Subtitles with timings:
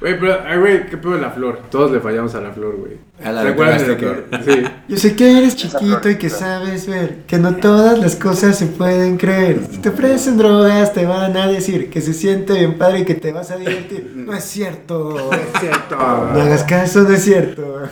[0.00, 1.60] Güey, pero, ay, güey, qué pedo de la flor.
[1.70, 2.92] Todos le fallamos a la flor, güey.
[3.22, 4.24] A la ¿Se de acuerdan de la flor?
[4.46, 4.62] Sí.
[4.88, 8.66] Yo sé que eres chiquito y que sabes ver que no todas las cosas se
[8.66, 9.60] pueden creer.
[9.70, 13.14] Si te ofrecen drogas, te van a decir que se siente bien padre y que
[13.14, 14.10] te vas a divertir.
[14.30, 15.32] No es cierto.
[15.32, 15.96] Es cierto.
[15.96, 17.82] No hagas caso, no es cierto.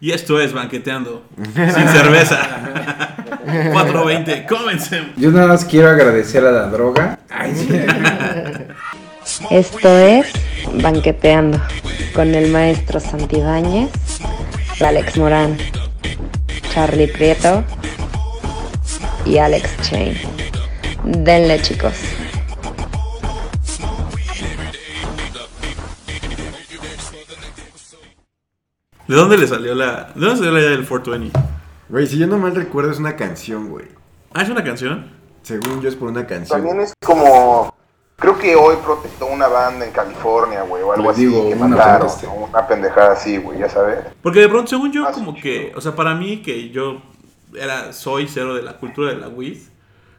[0.00, 1.22] Y esto es Banqueteando.
[1.54, 2.38] Sin cerveza.
[3.72, 4.46] 420.
[4.46, 5.10] Comencemos.
[5.16, 7.20] Yo nada más quiero agradecer a la droga.
[7.30, 7.68] Ay, sí.
[9.50, 10.32] Esto es
[10.82, 11.60] Banqueteando
[12.14, 13.90] con el maestro Santibáñez,
[14.80, 15.56] Alex Morán,
[16.72, 17.64] Charlie Prieto
[19.24, 20.16] y Alex Chain.
[21.04, 21.94] Denle chicos.
[29.08, 30.12] ¿De dónde le salió la.
[30.14, 31.38] ¿De dónde salió la idea del 420?
[31.88, 33.86] Güey, si yo no mal recuerdo, es una canción, güey.
[34.32, 35.10] Ah, es una canción.
[35.42, 36.58] Según yo, es por una canción.
[36.58, 37.74] También es como.
[38.16, 41.54] Creo que hoy protestó una banda en California, güey, o algo Les así, digo, que
[41.56, 42.08] una mataron,
[42.50, 43.98] una pendejada así, güey, ya sabes.
[44.22, 45.72] Porque de pronto, según yo, Ah, como sí, que.
[45.76, 47.02] O sea, para mí, que yo
[47.54, 49.58] era soy cero de la cultura de la weed.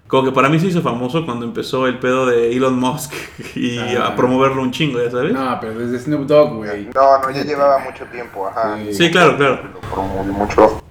[0.08, 3.14] Como que para mí se hizo famoso cuando empezó el pedo de Elon Musk
[3.56, 4.08] y Ah.
[4.08, 5.32] a promoverlo un chingo, ¿ya sabes?
[5.34, 6.90] No, pero desde Snoop Dogg, güey.
[6.94, 8.78] No, no, ya llevaba mucho tiempo, ajá.
[8.84, 8.94] Sí.
[8.94, 9.60] Sí, claro, claro.
[9.74, 10.84] Lo promovió mucho.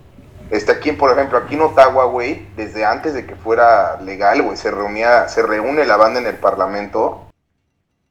[0.52, 4.56] Este, aquí, por ejemplo, aquí en Ottawa, güey, desde antes de que fuera legal, güey,
[4.58, 7.26] se reunía, se reúne la banda en el parlamento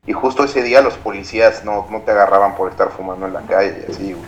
[0.08, 3.42] y justo ese día los policías no, no te agarraban por estar fumando en la
[3.42, 4.26] calle y así, güey.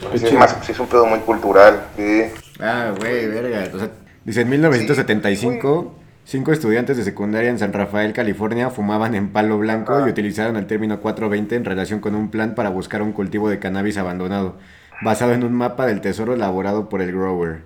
[0.00, 0.38] Sí, es, chido.
[0.40, 2.24] más, sí es un pedo muy cultural, sí.
[2.58, 3.70] Ah, güey, verga.
[3.74, 3.90] O sea,
[4.24, 9.92] dice, en 1975, cinco estudiantes de secundaria en San Rafael, California, fumaban en palo blanco
[9.94, 10.04] Ah.
[10.06, 13.58] y utilizaron el término 420 en relación con un plan para buscar un cultivo de
[13.58, 14.56] cannabis abandonado,
[15.00, 17.62] basado en un mapa del tesoro elaborado por el grower.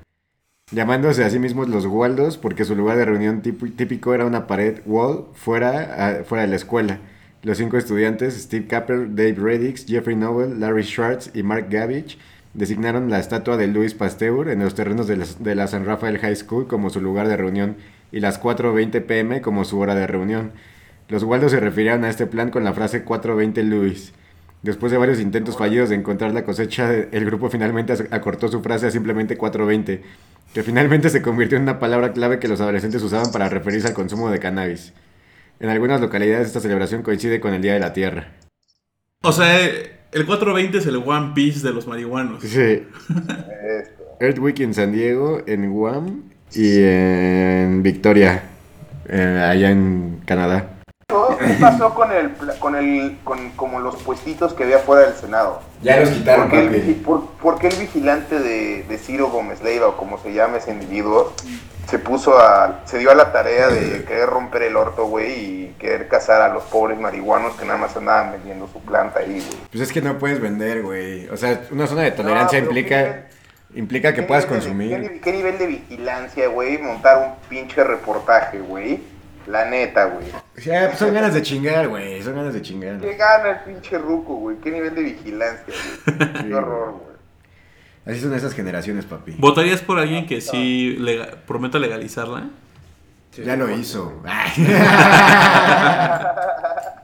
[0.72, 4.80] Llamándose a sí mismos los Waldos porque su lugar de reunión típico era una pared
[4.84, 6.98] wall fuera, ah, fuera de la escuela.
[7.42, 12.18] Los cinco estudiantes, Steve Capper, Dave Reddix, Jeffrey Nowell, Larry Schwartz y Mark Gavich,
[12.54, 16.18] designaron la estatua de Louis Pasteur en los terrenos de la, de la San Rafael
[16.18, 17.76] High School como su lugar de reunión
[18.10, 20.52] y las 4.20 pm como su hora de reunión.
[21.08, 24.12] Los Waldos se refirieron a este plan con la frase 420 Louis.
[24.62, 28.62] Después de varios intentos fallidos de encontrar la cosecha, el grupo finalmente ac- acortó su
[28.62, 30.02] frase a simplemente 420,
[30.52, 33.94] que finalmente se convirtió en una palabra clave que los adolescentes usaban para referirse al
[33.94, 34.92] consumo de cannabis.
[35.60, 38.32] En algunas localidades esta celebración coincide con el Día de la Tierra.
[39.22, 42.42] O sea, eh, el 420 es el One Piece de los marihuanos.
[42.42, 42.82] Sí.
[44.20, 46.22] Earth Week en San Diego, en Guam
[46.54, 48.42] y en Victoria,
[49.08, 50.75] eh, allá en Canadá.
[51.08, 55.62] ¿Qué pasó con el, con el, con como los puestitos que había fuera del Senado?
[55.82, 59.86] Ya los ¿Por qué, el, por- por qué el vigilante de, de Ciro Gómez Leiva,
[59.86, 61.32] o como se llama ese individuo,
[61.88, 65.74] se puso a, se dio a la tarea de querer romper el orto, güey, y
[65.78, 69.60] querer cazar a los pobres marihuanos que nada más andaban vendiendo su planta ahí, güey?
[69.70, 71.28] Pues es que no puedes vender, güey.
[71.28, 73.26] O sea, una zona de tolerancia implica,
[73.76, 75.00] implica que ¿Qué puedas de- consumir.
[75.00, 76.78] ¿qué, qué nivel de vigilancia, güey?
[76.78, 79.14] Montar un pinche reportaje, güey.
[79.46, 80.26] La neta, güey.
[80.56, 82.22] O sea, pues son ganas de chingar, güey.
[82.22, 82.98] Son ganas de chingar.
[83.00, 84.56] ¿Qué gana el pinche ruco, güey?
[84.58, 86.18] ¿Qué nivel de vigilancia, güey?
[86.42, 87.16] Sí, Qué horror, güey.
[88.06, 89.32] Así son esas generaciones, papi.
[89.38, 92.48] ¿Votarías por alguien que sí lega- prometa legalizarla?
[93.44, 94.22] Ya lo hizo.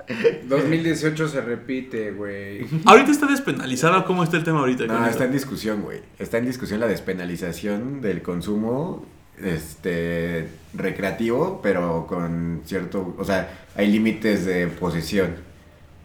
[0.49, 2.67] 2018 se repite, güey.
[2.85, 4.05] ¿Ahorita está despenalizada?
[4.05, 4.87] ¿Cómo está el tema ahorita?
[4.87, 6.01] No, está en discusión, güey.
[6.19, 9.05] Está en discusión la despenalización del consumo
[9.43, 15.37] este recreativo, pero con cierto, o sea, hay límites de posesión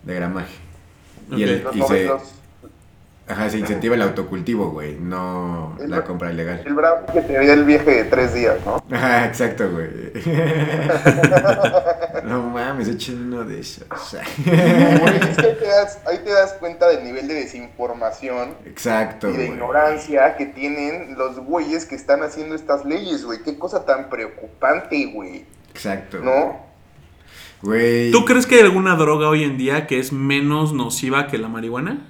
[0.04, 0.56] de gramaje.
[1.32, 2.22] Y, el- y se,
[3.28, 6.64] ajá, se incentiva el autocultivo, güey, no la compra ilegal.
[6.66, 8.82] El bravo que te veía el viaje de tres días, ¿no?
[8.90, 9.90] Ajá, exacto, güey.
[12.24, 13.86] no mames, echen uno de esos.
[14.46, 19.30] Güey, es que ahí te, das, ahí te das cuenta del nivel de desinformación exacto,
[19.30, 19.50] y de güey.
[19.50, 23.40] ignorancia que tienen los güeyes que están haciendo estas leyes, güey.
[23.44, 25.46] Qué cosa tan preocupante, güey.
[25.72, 26.20] Exacto.
[26.20, 26.58] ¿No?
[27.62, 28.12] Güey.
[28.12, 31.48] ¿Tú crees que hay alguna droga hoy en día que es menos nociva que la
[31.48, 32.06] marihuana?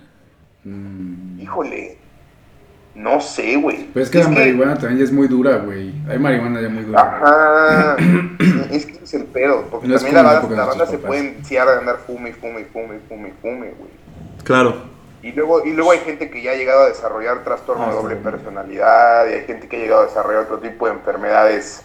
[0.68, 1.40] Mm.
[1.40, 1.98] Híjole.
[2.96, 3.90] No sé, güey.
[3.94, 5.94] Pero es que la marihuana también ya es muy dura, güey.
[6.10, 7.00] Hay marihuana ya muy dura.
[7.02, 7.96] Ajá.
[8.72, 9.66] es que es el pedo.
[9.70, 13.00] Porque No es también la banda, la se puede enfiar a andar fume, fume, fume,
[13.08, 13.92] fume, fume, güey.
[14.44, 14.98] Claro.
[15.22, 17.96] Y luego, y luego hay gente que ya ha llegado a desarrollar trastorno Ah, de
[17.96, 18.22] doble sí.
[18.24, 21.82] personalidad, y hay gente que ha llegado a desarrollar otro tipo de enfermedades,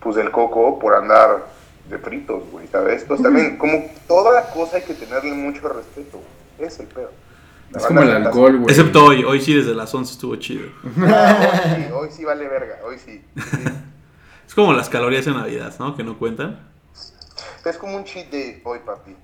[0.00, 1.46] pues del coco, por andar
[1.88, 3.02] de fritos, güey, ¿sabes?
[3.02, 6.18] Entonces también, como toda la cosa hay que tenerle mucho respeto,
[6.58, 6.68] güey.
[6.68, 7.10] Es el pedo.
[7.74, 8.70] Es como el alcohol, güey.
[8.70, 9.24] Excepto hoy.
[9.24, 10.68] Hoy sí, desde las 11 estuvo chido.
[10.98, 13.22] Ah, hoy, sí, hoy sí vale verga, hoy sí.
[13.36, 13.58] sí.
[14.46, 15.94] Es como las calorías en Navidad, ¿no?
[15.94, 16.58] Que no cuentan.
[17.64, 19.14] Es como un cheat day hoy, papi.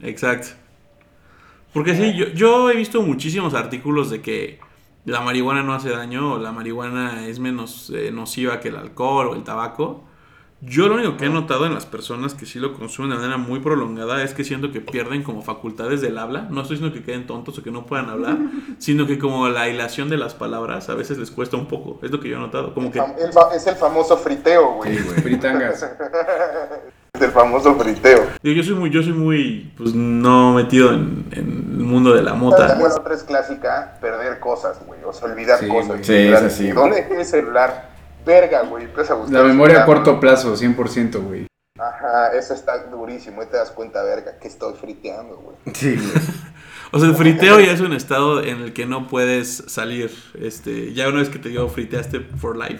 [0.00, 0.48] Exacto.
[1.72, 4.60] Porque sí, yo, yo he visto muchísimos artículos de que
[5.06, 9.28] la marihuana no hace daño o la marihuana es menos eh, nociva que el alcohol
[9.28, 10.04] o el tabaco.
[10.66, 13.36] Yo lo único que he notado en las personas que sí lo consumen de manera
[13.36, 16.48] muy prolongada es que siento que pierden como facultades del habla.
[16.50, 18.36] No estoy diciendo que queden tontos o que no puedan hablar,
[18.78, 22.00] sino que como la hilación de las palabras a veces les cuesta un poco.
[22.02, 22.74] Es lo que yo he notado.
[22.74, 22.98] Como que...
[22.98, 24.96] El Es el famoso friteo, güey.
[24.96, 25.20] Sí, güey.
[25.20, 25.88] Fritangas.
[27.14, 28.26] Es el famoso friteo.
[28.42, 31.46] Yo soy muy, yo soy muy, pues no metido en, en
[31.78, 32.76] el mundo de la mota.
[32.76, 35.02] La otra es clásica, perder cosas, güey.
[35.02, 36.00] O sea, olvidar Sí, cosas.
[36.02, 36.70] Sí, es así.
[36.72, 37.95] ¿Dónde dejé mi celular?
[38.26, 38.84] Verga, güey.
[38.84, 41.46] Empieza a buscar La memoria a corto plazo, 100%, güey.
[41.78, 43.42] Ajá, eso está durísimo.
[43.42, 45.56] Y te das cuenta, verga, que estoy friteando, güey.
[45.72, 46.10] Sí, güey.
[46.92, 50.12] O sea, el friteo ya es un estado en el que no puedes salir.
[50.40, 52.78] Este, ya una vez que te digo friteaste for life.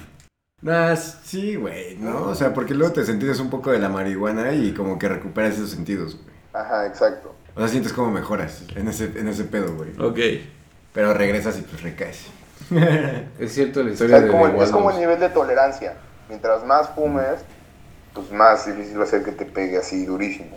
[0.65, 2.23] Ah, sí, güey, ¿no?
[2.23, 5.55] O sea, porque luego te sentides un poco de la marihuana y como que recuperas
[5.57, 6.37] esos sentidos, güey.
[6.53, 7.35] Ajá, exacto.
[7.57, 9.91] O sea, sientes como mejoras en ese, en ese pedo, güey.
[9.99, 10.47] Ok.
[10.93, 12.27] Pero regresas y pues recaes.
[13.39, 15.95] Es cierto la O historia sea, de como- The es como el nivel de tolerancia.
[16.29, 17.45] Mientras más fumes,
[18.13, 20.57] pues más difícil va a ser que te pegue así durísimo.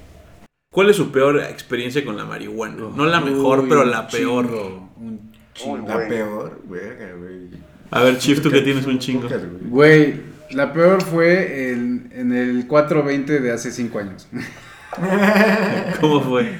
[0.71, 2.75] ¿Cuál es su peor experiencia con la marihuana?
[2.95, 4.45] No la mejor, Uy, pero la peor.
[4.45, 5.73] chingo, un chingo.
[5.75, 7.49] Uy, La peor, verga, güey.
[7.91, 9.27] A ver, Chief, tú que tienes un chingo.
[9.63, 10.21] Güey,
[10.51, 14.27] la peor fue en, en el 420 de hace 5 años.
[16.01, 16.53] ¿Cómo fue?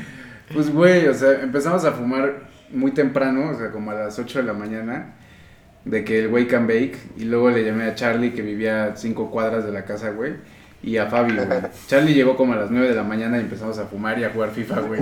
[0.54, 4.40] Pues, güey, o sea, empezamos a fumar muy temprano, o sea, como a las 8
[4.40, 5.16] de la mañana,
[5.86, 8.96] de que el Wake and Bake, y luego le llamé a Charlie, que vivía a
[8.96, 10.34] 5 cuadras de la casa, güey,
[10.82, 11.48] y a Fabi, güey.
[11.88, 14.30] Charlie llegó como a las 9 de la mañana y empezamos a fumar y a
[14.30, 15.02] jugar FIFA, güey.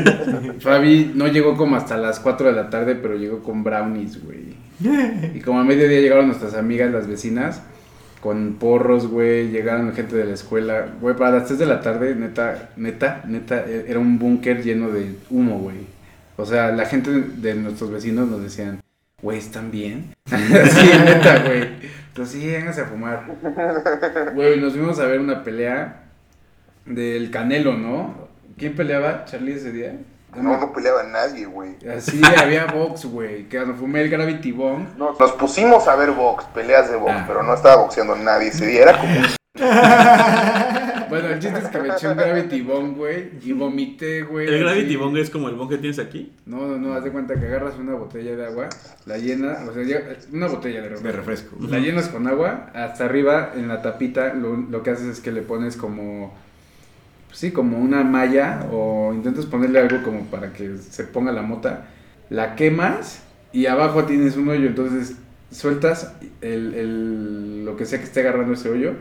[0.60, 4.56] Fabi no llegó como hasta las 4 de la tarde, pero llegó con brownies, güey.
[5.34, 7.62] Y como a mediodía llegaron nuestras amigas, las vecinas,
[8.20, 10.86] con porros, güey, llegaron gente de la escuela.
[11.00, 14.90] Güey, para las 3 de la tarde, neta, neta, neta, e- era un búnker lleno
[14.90, 15.78] de humo, güey.
[16.36, 18.80] O sea, la gente de nuestros vecinos nos decían,
[19.22, 20.14] güey, ¿están bien?
[20.26, 21.68] sí, neta, güey.
[22.08, 23.24] Entonces, sí, vénganse a fumar.
[24.34, 26.04] Güey, nos fuimos a ver una pelea
[26.84, 28.28] del Canelo, ¿no?
[28.56, 29.94] ¿Quién peleaba, Charlie, ese día?
[30.36, 31.76] No, no peleaba nadie, güey.
[31.96, 33.48] Así había box, güey.
[33.48, 34.52] Que cuando fumé el Gravity.
[34.52, 34.86] No,
[35.18, 37.24] nos pusimos a ver box, peleas de box, Ah.
[37.26, 38.82] pero no estaba boxeando nadie ese día.
[38.82, 39.12] Era como
[41.08, 43.30] Bueno, el chiste es que me eché un Gravity Bong, güey.
[43.42, 44.46] Y vomité, güey.
[44.46, 44.96] ¿El Gravity.
[44.96, 46.32] Bong es como el bong que tienes aquí?
[46.46, 48.68] No, no, no, haz de cuenta que agarras una botella de agua,
[49.06, 49.82] la llenas, o sea,
[50.32, 51.56] una botella de De refresco.
[51.68, 55.32] La llenas con agua, hasta arriba en la tapita lo, lo que haces es que
[55.32, 56.34] le pones como,
[57.28, 61.42] pues sí, como una malla o intentas ponerle algo como para que se ponga la
[61.42, 61.86] mota,
[62.30, 63.22] la quemas
[63.52, 65.16] y abajo tienes un hoyo, entonces
[65.50, 66.12] sueltas
[66.42, 68.92] el, el- lo que sea que esté agarrando ese hoyo,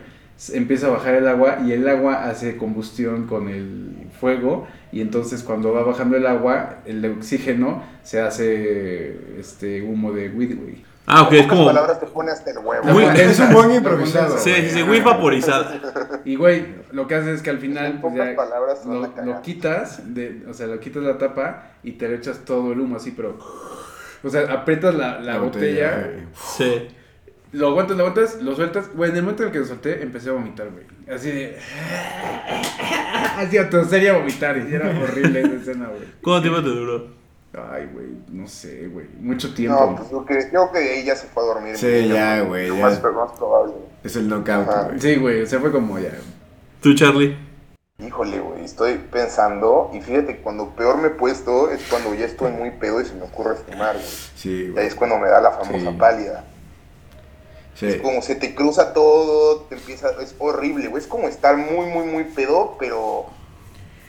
[0.54, 5.44] empieza a bajar el agua y el agua hace combustión con el fuego y entonces
[5.44, 10.86] cuando va bajando el agua, el oxígeno se hace este humo de weed, güey.
[11.10, 11.66] Ah, ok, es como...
[11.66, 12.84] palabras te pone hasta el huevo.
[12.86, 14.38] Muy- Es un bong improvisado.
[14.38, 14.86] Sí, sí, sí, güey.
[14.86, 15.80] muy vaporizada.
[16.25, 20.44] Y güey, lo que haces es que al final pues, ya palabras lo, quitas, de,
[20.50, 23.38] o sea, lo quitas la tapa y te le echas todo el humo así, pero...
[24.24, 26.25] O sea, aprietas la, la botella, güey.
[26.57, 26.88] Sí.
[27.54, 28.90] Lo aguantas, lo aguantas, lo sueltas.
[28.94, 30.86] Güey, en el momento en el que lo solté, empecé a vomitar, güey.
[31.16, 31.58] Así de...
[33.38, 34.58] Así a toser y a vomitar.
[34.58, 36.02] Y era horrible esa escena, güey.
[36.22, 37.08] ¿Cuánto tiempo te duró?
[37.72, 39.08] Ay, güey, no sé, güey.
[39.20, 39.80] Mucho tiempo.
[39.80, 41.77] No, pues yo creo, yo creo que de ahí ya se fue a dormir.
[41.77, 42.82] Sí, ya, güey, Lo ya.
[42.84, 43.74] Más, más probable.
[44.04, 44.84] Es el knockout, Ajá.
[44.89, 45.00] güey.
[45.00, 46.12] Sí, güey, se fue como ya.
[46.82, 47.36] ¿Tú, Charlie?
[48.06, 49.89] Híjole, güey, estoy pensando.
[49.94, 53.16] Y fíjate, cuando peor me he puesto es cuando ya estoy muy pedo y se
[53.16, 54.06] me ocurre fumar, güey.
[54.36, 54.86] Sí, Y ahí güey.
[54.88, 55.98] es cuando me da la famosa Sí.
[55.98, 56.44] pálida.
[57.79, 57.86] Sí.
[57.88, 61.01] Es como se te cruza todo, te empieza, es horrible, güey.
[61.01, 63.27] Es como estar muy, muy, muy pedo, pero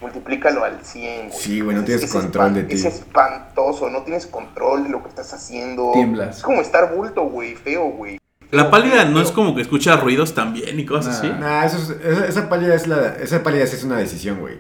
[0.00, 1.38] multiplícalo al 100, güey.
[1.40, 2.74] Sí, güey, no Es- tienes es control de ti.
[2.74, 5.90] Es espantoso, no tienes control de lo que estás haciendo.
[5.92, 6.38] Tiemblas.
[6.38, 8.18] Es como estar bulto, güey, feo, güey.
[8.50, 11.28] La pálida no es como que escucha ruidos también y cosas Nah.
[11.28, 11.40] así.
[11.40, 14.56] Nah, eso es- esa, esa pálida es la, esa pálida sí es una decisión, güey.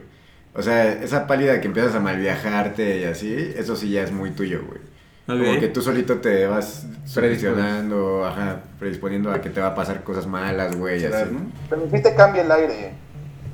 [0.54, 4.32] O sea, esa pálida que empiezas a malviajarte y así, eso sí ya es muy
[4.32, 4.80] tuyo, güey.
[5.28, 5.60] Como Ok.
[5.60, 10.26] que tú solito te vas sugestionando, ajá, predisponiendo a que te va a pasar cosas
[10.26, 11.30] malas, güey, ¿Será, así.
[11.32, 11.40] no?
[11.68, 12.92] Pero sí te cambia el aire,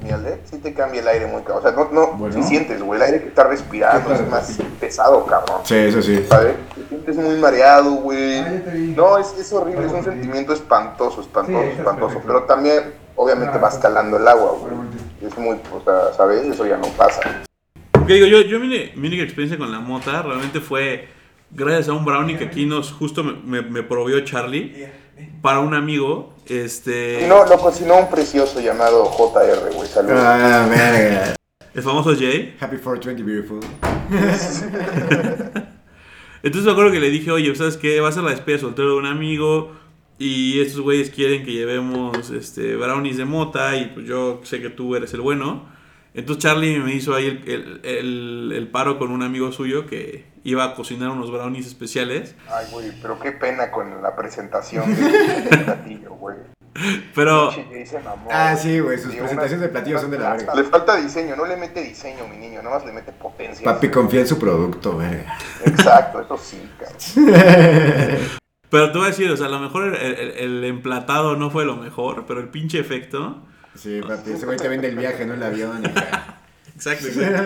[0.00, 1.58] mi Ale, sí te cambia el aire muy cabrón.
[1.58, 2.32] O sea, no, no, Bueno.
[2.34, 5.62] sí sientes, güey, el aire que estás respirando ¿Qué es más pesado, cabrón.
[5.64, 6.24] Sí, eso sí.
[6.28, 6.54] ¿Sabes?
[6.76, 8.38] Te sientes muy mareado, güey.
[8.38, 8.62] Ah.
[8.96, 12.22] No, es, es horrible, es un sentimiento espantoso, espantoso, Sí, espantoso.
[12.24, 12.84] Pero también,
[13.16, 14.74] obviamente, vas calando el agua, güey.
[15.28, 16.44] Es muy, o sea, ¿sabes?
[16.46, 17.42] Eso ya no pasa.
[17.90, 21.08] Porque digo, yo, yo mi, mi única experiencia con la mota realmente fue
[21.54, 24.88] gracias a un brownie que aquí nos justo me, me, me provió Charlie
[25.42, 26.34] para un amigo.
[26.46, 27.24] Este.
[27.24, 29.88] Y no, lo cocinó un precioso llamado JR, güey.
[29.88, 30.18] Saludos.
[30.18, 31.34] Ah, verga.
[31.74, 32.56] El famoso Jay.
[32.60, 33.60] Happy 420 Beautiful.
[36.42, 38.00] Entonces me acuerdo que le dije, oye, ¿sabes qué?
[38.00, 39.72] Va a ser la despedida de soltero de un amigo
[40.18, 44.70] y estos güeyes quieren que llevemos este, brownies de mota y pues yo sé que
[44.70, 45.73] tú eres el bueno.
[46.14, 50.24] Entonces Charlie me hizo ahí el, el- el- el paro con un amigo suyo que
[50.44, 52.36] iba a cocinar unos brownies especiales.
[52.48, 56.36] Ay, güey, pero qué pena con la presentación del platillo, güey.
[57.14, 57.52] Pero
[58.04, 60.54] mamó, Ah, sí, güey, sus presentaciones de platillos son de la verga.
[60.56, 63.64] Le falta diseño, no le mete diseño, mi niño, nada más le mete potencia.
[63.64, 65.36] Papi confía en su producto, verga.
[65.64, 68.18] Exacto, eso sí, cabrón.
[68.70, 71.50] Pero te voy a decir, o sea, a lo mejor el, el- el emplatado no
[71.50, 73.42] fue lo mejor, pero el pinche efecto.
[73.76, 75.82] Sí, papi, ese güey te vende el viaje, no el avión.
[76.76, 77.42] Exacto, exacto.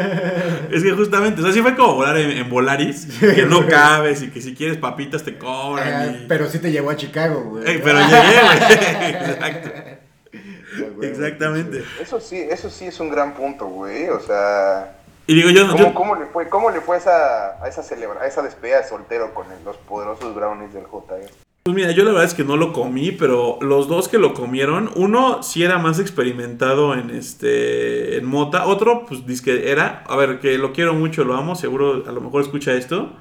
[0.74, 4.22] es que justamente, o sea, sí fue como volar en, en Volaris, que no cabes
[4.22, 5.88] y que si quieres papitas te cobran.
[5.92, 7.68] Ah, y- Pero sí te llevó a Chicago, güey.
[7.68, 9.12] Ey, pero llegué, güey.
[9.30, 9.70] Exacto.
[9.74, 11.84] Ah, güey, Exactamente.
[12.00, 14.08] Eso sí, eso sí es un gran punto, güey.
[14.08, 17.64] O sea, Y digo yo, ¿cómo, yo cómo le fue, cómo le fue a esa,
[17.64, 21.28] a esa celebra, a esa despedida de soltero con el- los poderosos brownies del JR?
[21.68, 24.32] Pues mira, yo la verdad es que no lo comí, pero los dos que lo
[24.32, 30.02] comieron, uno sí era más experimentado en este en mota, otro pues dice que era,
[30.08, 33.12] a ver, que lo quiero mucho, lo amo, seguro a lo mejor escucha esto.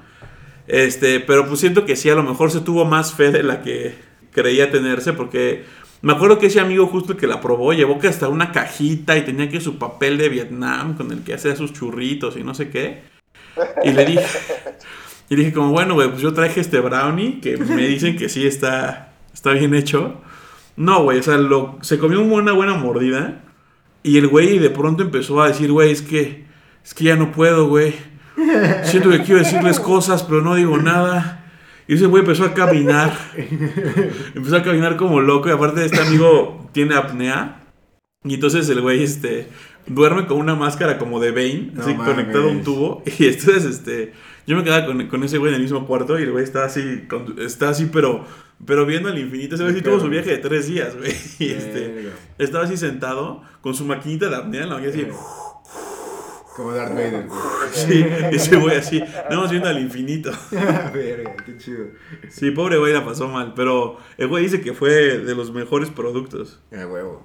[0.66, 3.60] Este, pero pues siento que sí a lo mejor se tuvo más fe de la
[3.60, 3.96] que
[4.32, 5.66] creía tenerse porque
[6.00, 9.18] me acuerdo que ese amigo justo el que la probó llevó que hasta una cajita
[9.18, 12.54] y tenía que su papel de Vietnam con el que hacía sus churritos y no
[12.54, 13.02] sé qué.
[13.84, 14.24] Y le dije,
[15.30, 18.46] y dije como, bueno, güey, pues yo traje este brownie que me dicen que sí
[18.46, 20.20] está, está bien hecho.
[20.76, 23.42] No, güey, o sea, lo, se comió una buena mordida
[24.02, 26.46] y el güey de pronto empezó a decir, güey, es que,
[26.84, 27.94] es que ya no puedo, güey.
[28.84, 31.44] Siento que quiero decirles cosas, pero no digo nada.
[31.88, 33.12] Y ese güey empezó a caminar.
[34.34, 35.48] empezó a caminar como loco.
[35.48, 37.62] Y aparte, este amigo tiene apnea.
[38.24, 39.48] Y entonces el güey este,
[39.88, 42.64] duerme con una máscara como de Bane, No así conectado a un mames.
[42.64, 43.02] tubo.
[43.18, 44.12] Y entonces este,
[44.46, 46.18] yo me quedaba con, con ese güey en el mismo cuarto.
[46.18, 48.24] Y el güey está así, con- está así, pero,
[48.66, 49.54] pero viendo al infinito.
[49.54, 51.14] Ese güey sí tuvo su viaje de tres días, güey.
[51.38, 55.18] Y este, estaba así sentado con su maquinita de apnea en la maquinita así.
[56.56, 57.40] Como Darth Vader, güey.
[57.72, 60.32] Sí, ese güey así, nada más viendo al infinito.
[60.50, 61.84] Verga, qué chido.
[62.30, 65.90] Sí, pobre güey la pasó mal, pero el güey dice que fue de los mejores
[65.90, 66.58] productos.
[66.72, 67.22] Ah, huevo.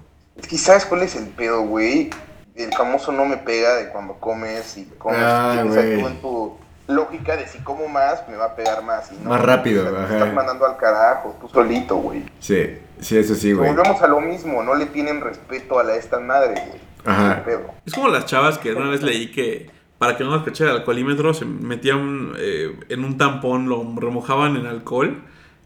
[0.58, 2.10] ¿sabes cuál es el pedo, güey?
[2.56, 5.20] El famoso no me pega de cuando comes y comes.
[5.22, 6.00] Ah, piensas güey.
[6.00, 6.58] tú en tu
[6.88, 9.12] lógica de si como más, me va a pegar más.
[9.12, 12.24] Y no, Más rápido, o sea, te estás mandando al carajo, tú solito, güey.
[12.40, 13.70] Sí, sí, eso sí, güey.
[13.74, 16.82] Volvemos a lo mismo, no le tienen respeto a la esta madre, güey.
[17.06, 17.44] Ajá.
[17.86, 20.78] Es como las chavas que una vez leí que para que no las cachara el
[20.78, 25.22] alcoholímetro se metían eh, en un tampón, lo remojaban en alcohol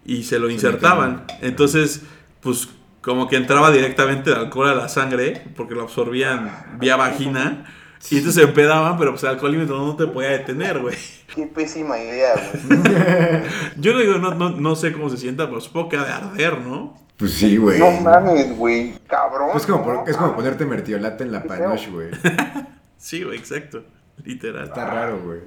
[0.05, 1.25] y se lo insertaban.
[1.41, 2.03] Entonces,
[2.41, 2.69] pues
[3.07, 7.63] como que entraba directamente el alcohol a la sangre porque lo absorbían vía vagina.
[8.11, 10.97] Y entonces se empedaban, pero pues el alcoholímetro no te podía detener, güey.
[11.33, 13.43] Qué pésima idea, güey.
[13.77, 16.11] Yo le digo, no, no, no sé cómo se sienta, pero supongo que ha de
[16.11, 16.97] arder, ¿no?
[17.15, 17.79] Pues sí, güey.
[17.79, 18.93] no mames, güey.
[19.07, 19.51] Cabrón.
[19.55, 22.09] Es como, es como ponerte mertiolate en la panoche, güey.
[22.97, 23.85] Sí, güey, exacto.
[24.25, 24.65] Literal.
[24.65, 25.39] Está raro, güey.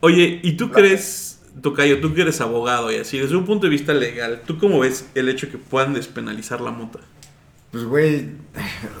[0.00, 3.70] Oye, ¿y tú crees, Tocayo, tú que eres abogado y así, desde un punto de
[3.70, 6.98] vista legal, ¿tú cómo ves el hecho que puedan despenalizar la mota?
[7.70, 8.28] Pues, güey,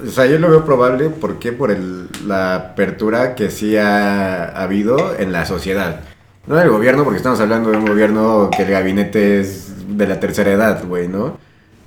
[0.06, 1.52] o sea, yo lo veo probable, ¿por qué?
[1.52, 6.00] Por el- la apertura que sí ha habido en la sociedad.
[6.46, 10.20] No del gobierno, porque estamos hablando de un gobierno que el gabinete es de la
[10.20, 11.38] tercera edad, güey, ¿no?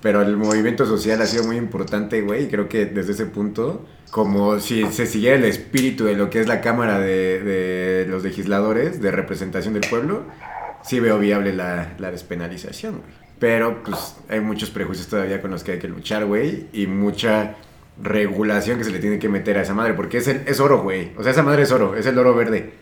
[0.01, 3.85] Pero el movimiento social ha sido muy importante, güey, y creo que desde ese punto,
[4.11, 8.23] como si se siguiera el espíritu de lo que es la Cámara de, de los
[8.23, 10.23] Legisladores, de representación del pueblo,
[10.87, 13.25] sí veo viable la, la despenalización, güey.
[13.39, 17.55] Pero, pues, hay muchos prejuicios todavía con los que hay que luchar, güey, y mucha
[18.01, 20.81] regulación que se le tiene que meter a esa madre, porque es, el, es oro,
[20.81, 21.11] güey.
[21.17, 22.73] O sea, esa madre es oro, es el oro verde.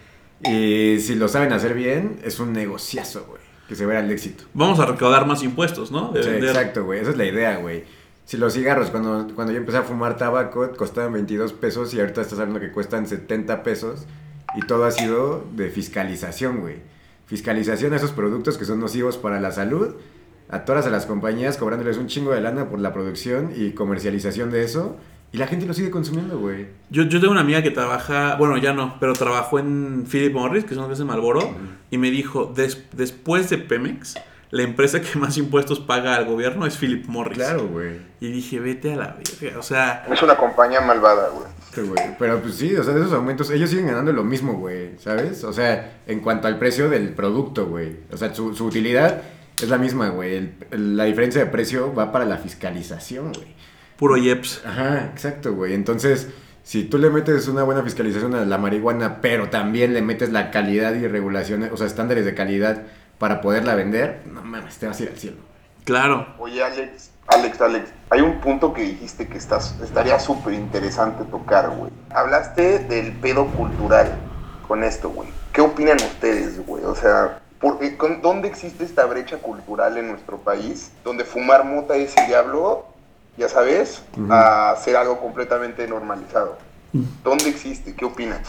[0.44, 4.44] Y si lo saben hacer bien, es un negociazo, güey, que se verá el éxito.
[4.54, 6.12] Vamos a recaudar más impuestos, ¿no?
[6.12, 6.50] De Sí, vender.
[6.50, 7.00] exacto, güey.
[7.00, 7.84] Esa es la idea, güey.
[8.26, 12.22] Si los cigarros, cuando, cuando yo empecé a fumar tabaco, costaban 22 pesos y ahorita
[12.22, 14.06] estás hablando que cuestan 70 pesos.
[14.56, 16.76] Y todo ha sido de fiscalización, güey.
[17.26, 19.96] Fiscalización a esos productos que son nocivos para la salud.
[20.50, 24.64] Atoras a las compañías cobrándoles un chingo de lana por la producción y comercialización de
[24.64, 24.98] eso.
[25.32, 26.68] Y la gente lo sigue consumiendo, güey.
[26.92, 30.64] Yo, yo tengo una amiga que trabaja, bueno, ya no, pero trabajó en Philip Morris,
[30.64, 31.56] que son que hacen Malboro,
[31.90, 34.14] y me dijo, "Des- después de Pemex,
[34.54, 37.38] la empresa que más impuestos paga al gobierno es Philip Morris.
[37.40, 38.00] Claro, güey.
[38.20, 41.48] Y dije, vete a la verga, o sea, Es una compañía malvada, güey.
[41.74, 42.16] Sí, güey.
[42.20, 45.44] Pero pues sí, o sea, de esos aumentos, ellos siguen ganando lo mismo, güey, ¿sabes?
[45.44, 47.96] O sea, en cuanto al precio del producto, güey.
[48.12, 49.24] O sea, su, su utilidad
[49.60, 50.36] es la misma, güey.
[50.36, 53.56] El- el- la diferencia de precio va para la fiscalización, güey.
[53.98, 54.62] puro Yeps.
[54.66, 55.74] Ajá, exacto, güey.
[55.74, 56.28] Entonces,
[56.64, 60.52] si tú le metes una buena fiscalización a la marihuana, pero también le metes la
[60.52, 62.84] calidad y regulaciones, o sea, estándares de calidad
[63.24, 65.38] para poderla vender, no mames, te vas a ir al cielo.
[65.86, 66.28] Claro.
[66.40, 71.70] Oye, Alex, Alex, Alex, hay un punto que dijiste que estás, estaría súper interesante tocar,
[71.70, 71.90] güey.
[72.14, 74.12] Hablaste del pedo cultural
[74.68, 75.30] con esto, güey.
[75.54, 76.84] ¿Qué opinan ustedes, güey?
[76.84, 80.92] O sea, por- con- ¿dónde existe esta brecha cultural en nuestro país?
[81.06, 82.88] Donde fumar mota es el diablo,
[83.38, 84.28] ya sabes, Ujú.
[84.34, 86.58] a ser algo completamente normalizado.
[87.24, 87.96] ¿Dónde existe?
[87.96, 88.42] ¿Qué opinas?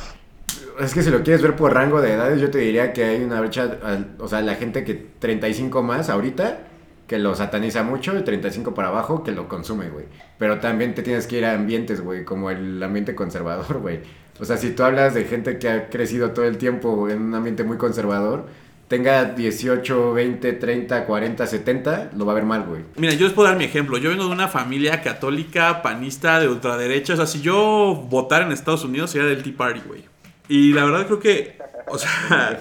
[0.81, 3.23] Es que si lo quieres ver por rango de edades, yo te diría que hay
[3.23, 3.79] una brecha,
[4.19, 6.61] o sea, la gente que 35 más ahorita,
[7.07, 10.07] que lo sataniza mucho, y 35 para abajo, que lo consume, güey.
[10.39, 14.01] Pero también te tienes que ir a ambientes, güey, como el ambiente conservador, güey.
[14.41, 17.35] O sea, si tú hablas de gente que ha crecido todo el tiempo en un
[17.35, 18.47] ambiente muy conservador,
[18.89, 22.83] tenga 18, 20, 30, 40, 70, lo va a ver mal, güey.
[22.97, 23.97] Mira, yo les puedo dar mi ejemplo.
[23.99, 27.15] Yo vengo de una familia católica, panista, de ultraderecha.
[27.15, 30.14] O sea, si yo votara en Estados Unidos sería del Tea Party, güey.
[30.49, 32.61] Y la verdad creo que, o sea,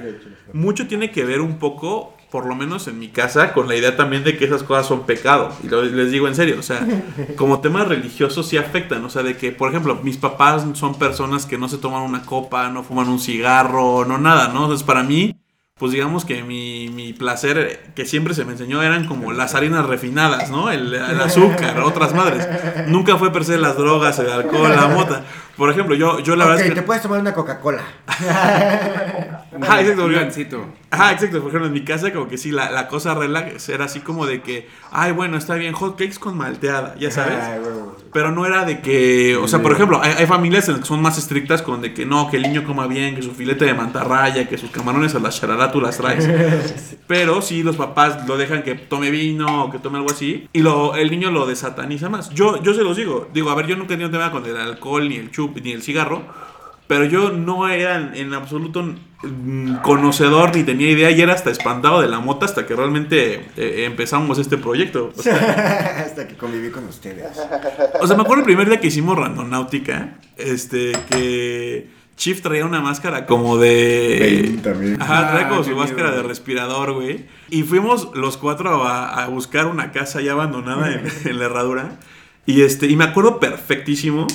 [0.52, 3.96] mucho tiene que ver un poco, por lo menos en mi casa, con la idea
[3.98, 5.50] también de que esas cosas son pecado.
[5.64, 6.88] Y lo- les digo en serio, o sea,
[7.36, 9.04] como temas religiosos sí afectan.
[9.06, 12.26] O sea, de que, por ejemplo, mis papás son personas que no se toman una
[12.26, 14.64] copa, no fuman un cigarro, no nada, ¿no?
[14.64, 15.36] Entonces, para mí,
[15.80, 19.86] pues digamos que mi, mi placer que siempre se me enseñó eran como las harinas
[19.86, 20.70] refinadas, ¿no?
[20.70, 22.48] El, el azúcar, otras madres.
[22.88, 25.24] Nunca fue per se las drogas, el alcohol, la mota.
[25.58, 26.82] Por ejemplo, yo, yo la verdad es que...
[26.84, 27.82] puedes tomar una Coca-Cola.
[29.62, 30.20] Ajá, exacto, porque-.
[30.92, 31.40] Ajá, exacto.
[31.40, 34.26] Por ejemplo, en mi casa, como que sí, la, la cosa relax era así como
[34.26, 37.38] de que, ay, bueno, está bien, hot cakes con malteada, ya sabes.
[38.12, 40.88] Pero no era de que, o sea, por ejemplo, hay, hay familias en las que
[40.88, 43.66] son más estrictas con de que no, que el niño coma bien, que su filete
[43.66, 46.30] de mantarraya, que sus camarones a la charará tú las traes.
[47.08, 50.60] Pero sí, los papás lo dejan que tome vino o que tome algo así y
[50.60, 52.30] lo, el niño lo desataniza más.
[52.30, 54.58] Yo, yo se los digo, digo, a ver, yo nunca he tenido tema con el
[54.58, 56.24] alcohol, ni el chup, ni el cigarro,
[56.94, 58.94] pero yo no era en, en absoluto
[59.82, 63.86] conocedor ni tenía idea y era hasta espantado de la mota hasta que realmente eh,
[63.86, 65.12] empezamos este proyecto.
[65.18, 67.26] O sea, Hasta que conviví con ustedes.
[68.00, 72.80] o sea, me acuerdo el primer día que hicimos Randonáutica, este, que Chief traía una
[72.80, 74.60] máscara como de...
[74.62, 75.02] También.
[75.02, 77.26] Ajá, traía Ah, como su miedo, máscara de respirador, güey.
[77.50, 81.98] Y fuimos los cuatro a, a buscar una casa ya abandonada en, en la herradura.
[82.46, 84.28] Y, este, y me acuerdo perfectísimo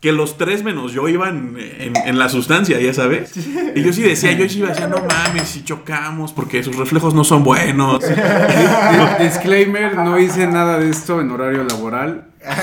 [0.00, 3.36] que los tres menos yo iban en, en la sustancia, ya sabes.
[3.74, 7.14] Y yo sí decía, yo sí iba decía, no mames, si chocamos, porque sus reflejos
[7.14, 8.00] no son buenos.
[8.08, 12.26] Di- Disclaimer, no hice nada de esto en horario laboral.
[12.44, 12.54] Todo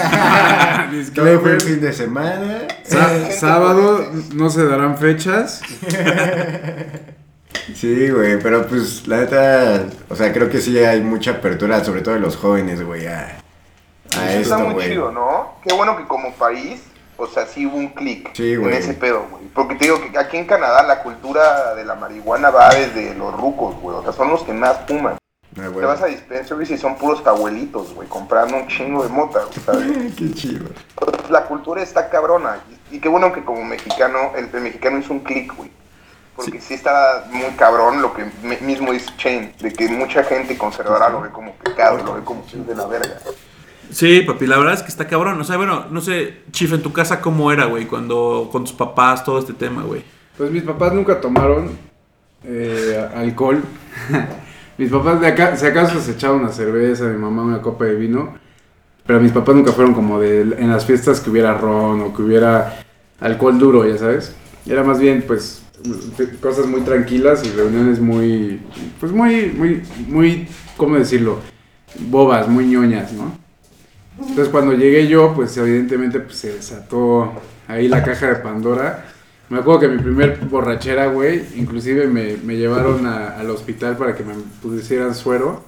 [0.91, 1.53] fue Disclaimer.
[1.55, 2.59] el fin de semana.
[2.85, 5.61] Sá- sábado no se darán fechas.
[7.73, 12.01] Sí, güey, pero pues la neta, o sea, creo que sí hay mucha apertura, sobre
[12.01, 13.39] todo de los jóvenes, güey, a,
[14.17, 14.89] a Eso está esto, muy güey.
[14.89, 15.55] chido, ¿no?
[15.67, 16.81] Qué bueno que como país,
[17.17, 19.45] o sea, sí hubo un clic Sí, en ese pedo, güey.
[19.53, 23.33] Porque te digo que aquí en Canadá la cultura de la marihuana va desde los
[23.33, 23.97] rucos, güey.
[23.97, 25.17] O sea, son los que más fuman.
[25.57, 29.39] Ah, Te vas a dispensaries y son puros abuelitos, güey, comprando un chingo de mota,
[29.45, 30.13] güey, ¿sabes?
[30.17, 30.65] Qué chido.
[31.29, 32.57] La cultura está cabrona.
[32.91, 35.71] Y, qué bueno que como mexicano, el, el mexicano hizo un clic, güey.
[36.35, 36.73] Porque sí.
[36.73, 38.25] está muy cabrón lo que
[38.61, 42.43] mismo dice Chain, de que mucha gente conservadora lo ve como pecado, lo ve como
[42.51, 43.21] de la verga.
[43.91, 45.39] Sí, papi, la verdad es que está cabrón.
[45.39, 47.85] O sea, bueno, no sé, Chief, en tu casa, ¿cómo era, güey?
[47.85, 50.03] Cuando con tus papás, todo este tema, güey.
[50.37, 51.71] Pues mis papás nunca tomaron
[52.43, 53.61] eh, alcohol.
[54.77, 57.95] mis papás de acá, si acaso se echaban una cerveza, mi mamá una copa de
[57.95, 58.37] vino.
[59.05, 62.23] Pero mis papás nunca fueron como de en las fiestas que hubiera ron o que
[62.23, 62.79] hubiera
[63.19, 64.35] alcohol duro, ya sabes.
[64.65, 65.63] Era más bien pues
[66.41, 68.59] cosas muy tranquilas y reuniones muy,
[68.99, 71.39] pues muy, muy, muy, ¿cómo decirlo?
[72.09, 73.44] Bobas, muy ñoñas, ¿no?
[74.19, 77.33] Entonces cuando llegué yo, pues evidentemente pues, se desató
[77.67, 79.05] ahí la caja de Pandora.
[79.49, 84.15] Me acuerdo que mi primer borrachera, güey, inclusive me, me llevaron a- al hospital para
[84.15, 85.63] que me pusieran suero.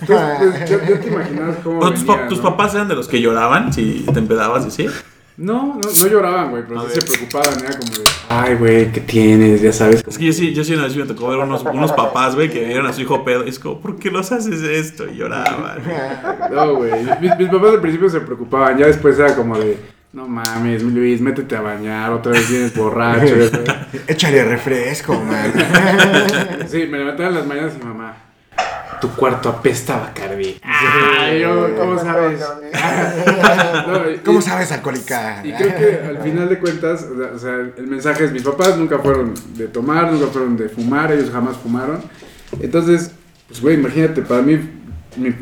[0.00, 4.06] Entonces, pues, yo te imaginas cómo tus, tus papás eran de los que lloraban si
[4.12, 4.86] te empedabas y sí.
[5.36, 7.02] No, no, no lloraban, güey, pero A sí ver.
[7.02, 9.60] se preocupaban, era como de, ay, güey, ¿qué tienes?
[9.62, 10.04] Ya sabes.
[10.06, 12.48] Es que yo sí, yo sí una vez me tocó ver unos, unos papás, güey,
[12.50, 13.44] que vieron a su hijo pedo.
[13.44, 15.08] Y es como, ¿por qué los haces esto?
[15.10, 15.78] Y lloraban.
[16.52, 16.92] No, güey.
[17.20, 19.76] Mis, mis papás al principio se preocupaban, ya después era como de,
[20.12, 23.34] no mames, Luis, métete a bañar, otra vez vienes borracho.
[24.06, 25.52] Échale refresco, man.
[26.68, 28.03] Sí, me levantaba en las mañanas y mamá,
[29.04, 30.56] tu cuarto apesta a Bacardi.
[30.62, 32.40] Ay, yo, ¿cómo sabes?
[33.86, 35.42] No, y- ¿Cómo sabes, alcohólica?
[35.44, 38.98] Y creo que al final de cuentas, o sea, el mensaje es, mis papás nunca
[38.98, 42.00] fueron de tomar, nunca fueron de fumar, ellos jamás fumaron.
[42.60, 43.10] Entonces,
[43.46, 44.58] pues güey, imagínate, para mí,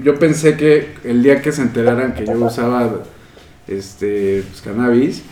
[0.03, 2.91] yo pensé que el día que se enteraran que yo usaba
[3.69, 5.23] este pues, cannabis,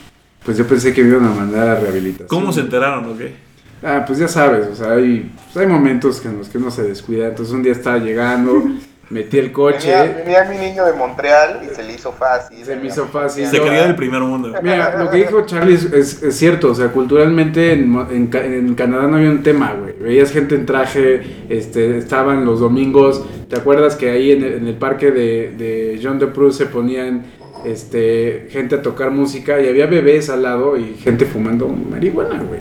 [0.44, 2.28] pues yo pensé que me iban a mandar a rehabilitación.
[2.28, 3.34] ¿Cómo se enteraron o qué?
[3.82, 6.82] Ah, pues ya sabes, o sea, hay, pues hay momentos en los que uno se
[6.82, 7.28] descuida.
[7.28, 8.62] Entonces un día estaba llegando,
[9.10, 9.90] metí el coche,
[10.24, 12.64] venía mi niño de Montreal y se le hizo fácil.
[12.64, 13.46] se me hizo fácil.
[13.46, 14.52] Se creía del primer mundo.
[14.62, 18.30] Mira, lo que dijo Charlie es, es- es cierto, o sea, culturalmente en, Mo- en
[18.34, 19.94] en Canadá no había un tema, güey.
[19.98, 24.66] Veías gente en traje, este, estaban los domingos, ¿te acuerdas que ahí en el, en
[24.68, 27.24] el parque de, de Jean de Prus se ponían
[27.64, 32.60] este, gente a tocar música y había bebés al lado y gente fumando marihuana, güey?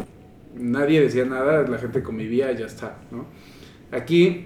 [0.60, 3.26] Nadie decía nada, la gente convivía y ya está, ¿no?
[3.92, 4.46] Aquí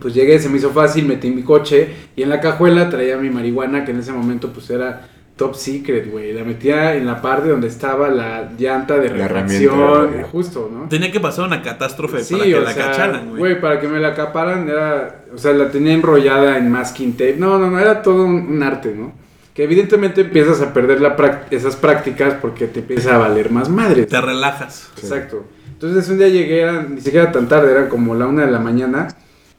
[0.00, 3.28] pues llegué, se me hizo fácil, metí mi coche y en la cajuela traía mi
[3.30, 6.32] marihuana que en ese momento pues era top secret, güey.
[6.32, 10.88] La metía en la parte donde estaba la llanta de herramienta, justo, ¿no?
[10.88, 13.38] Tenía que pasar una catástrofe Sí, para que o la sea, cacharan, güey.
[13.38, 17.36] güey, para que me la acaparan era, o sea, la tenía enrollada en masking tape.
[17.38, 19.12] No, no, no, era todo un, un arte, ¿no?
[19.54, 24.06] Que evidentemente empiezas a perder la esas prácticas porque te empieza a valer más madre.
[24.06, 24.90] Te relajas.
[24.96, 25.44] Exacto.
[25.72, 28.60] Entonces un día llegué, era, ni siquiera tan tarde, eran como la una de la
[28.60, 29.08] mañana.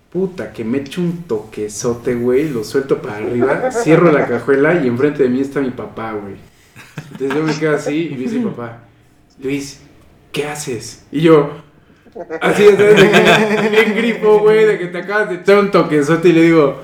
[0.10, 4.88] Puta, que me echo un toquezote, güey, lo suelto para arriba, cierro la cajuela y
[4.88, 6.36] enfrente de mí está mi papá, güey.
[7.12, 8.84] Entonces yo me quedo así y me dice mi papá,
[9.42, 9.82] Luis,
[10.32, 11.06] ¿qué haces?
[11.12, 11.50] Y yo,
[12.42, 12.78] así, ¿sabes?
[12.78, 16.42] De que, bien grifo, güey, de que te acabas de echar un toquezote y le
[16.44, 16.82] digo,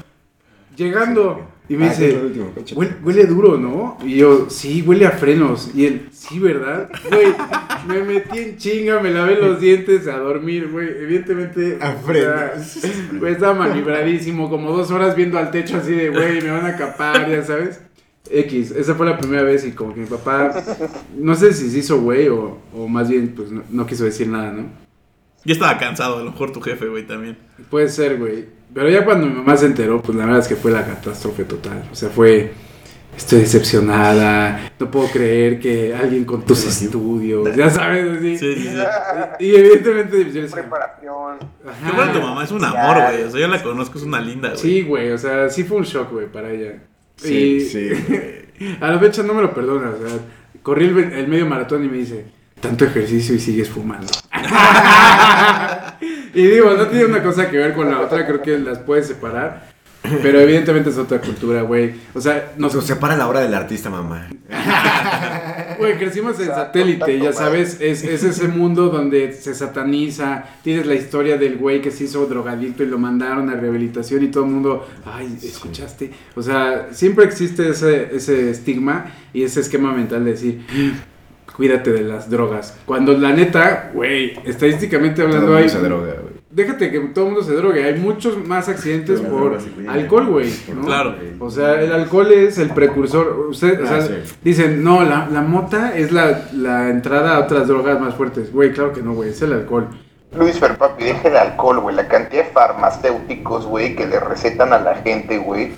[0.75, 1.47] llegando.
[1.69, 3.97] Y me Ah, dice, último huele, huele duro, ¿no?
[4.03, 5.69] Y yo, sí, huele a frenos.
[5.75, 6.89] Y él, sí, ¿verdad?
[7.09, 7.27] Güey,
[7.87, 10.87] me metí en chinga, me lavé los dientes a dormir, güey.
[10.87, 11.77] Evidentemente.
[11.79, 13.19] A o sea, frenos.
[13.19, 16.75] Güey, estaba manibradísimo, como dos horas viendo al techo así de, güey, me van a
[16.75, 17.81] capar, ya sabes.
[18.31, 20.51] X, esa fue la primera vez y como que mi papá,
[21.17, 24.27] no sé si se hizo güey o, o más bien, pues no, no quiso decir
[24.27, 24.65] nada, ¿no?
[25.45, 27.37] Yo estaba cansado, a lo mejor tu jefe, güey, también.
[27.69, 28.45] Puede ser, güey.
[28.73, 31.43] Pero ya cuando mi mamá se enteró, pues la verdad es que fue la catástrofe
[31.43, 31.83] total.
[31.91, 32.51] O sea, fue.
[33.17, 34.71] Estoy decepcionada.
[34.79, 37.53] No puedo creer que alguien con tus estudios.
[37.55, 38.37] Ya sabes, así.
[38.37, 38.77] Sí, sí, sí.
[39.39, 41.37] Y evidentemente decía, Preparación.
[41.67, 41.89] "Ajá".
[41.89, 43.23] Qué bueno tu mamá, es un amor, güey.
[43.23, 44.61] O sea, yo la conozco, es una linda, güey.
[44.61, 45.11] Sí, güey.
[45.11, 46.81] O sea, sí fue un shock, güey, para ella.
[47.17, 47.89] Sí, y sí,
[48.79, 49.89] a la fecha no me lo perdona.
[49.89, 50.17] O sea,
[50.63, 52.25] corrí el, el medio maratón y me dice,
[52.61, 54.07] tanto ejercicio y sigues fumando.
[56.33, 59.07] y digo, no tiene una cosa que ver con la otra, creo que las puedes
[59.07, 59.69] separar.
[60.01, 61.93] Pero evidentemente es otra cultura, güey.
[62.13, 64.27] O sea, nos, Nos separa la hora del artista, mamá.
[65.77, 70.95] Güey, crecimos en satélite, ya sabes, es, es ese mundo donde se sataniza, tienes la
[70.95, 74.49] historia del güey que se hizo drogadicto y lo mandaron a rehabilitación y todo el
[74.49, 76.11] mundo, ay, ¿escuchaste?
[76.35, 80.61] O sea, siempre existe ese, ese estigma y ese esquema mental de decir,
[81.55, 82.77] cuídate de las drogas.
[82.85, 85.69] Cuando la neta, güey, estadísticamente Todo el hablando mundo hay...
[85.69, 86.39] se droga, güey.
[86.51, 90.51] Déjate que todo el mundo se drogue, hay muchos más accidentes por alcohol, güey.
[90.75, 90.83] ¿no?
[90.83, 91.15] Claro.
[91.39, 93.45] O sea, el alcohol es el precursor.
[93.49, 94.13] Usted, o Ah, sea, sí.
[94.43, 98.51] dicen, no, la, la mota es la, la entrada a otras drogas más fuertes.
[98.51, 99.89] Güey, claro que no, güey, es el alcohol.
[100.35, 101.95] Luis Ferpapi, deja el alcohol, güey.
[101.95, 105.73] La cantidad de farmacéuticos, güey, que le recetan a la gente, güey.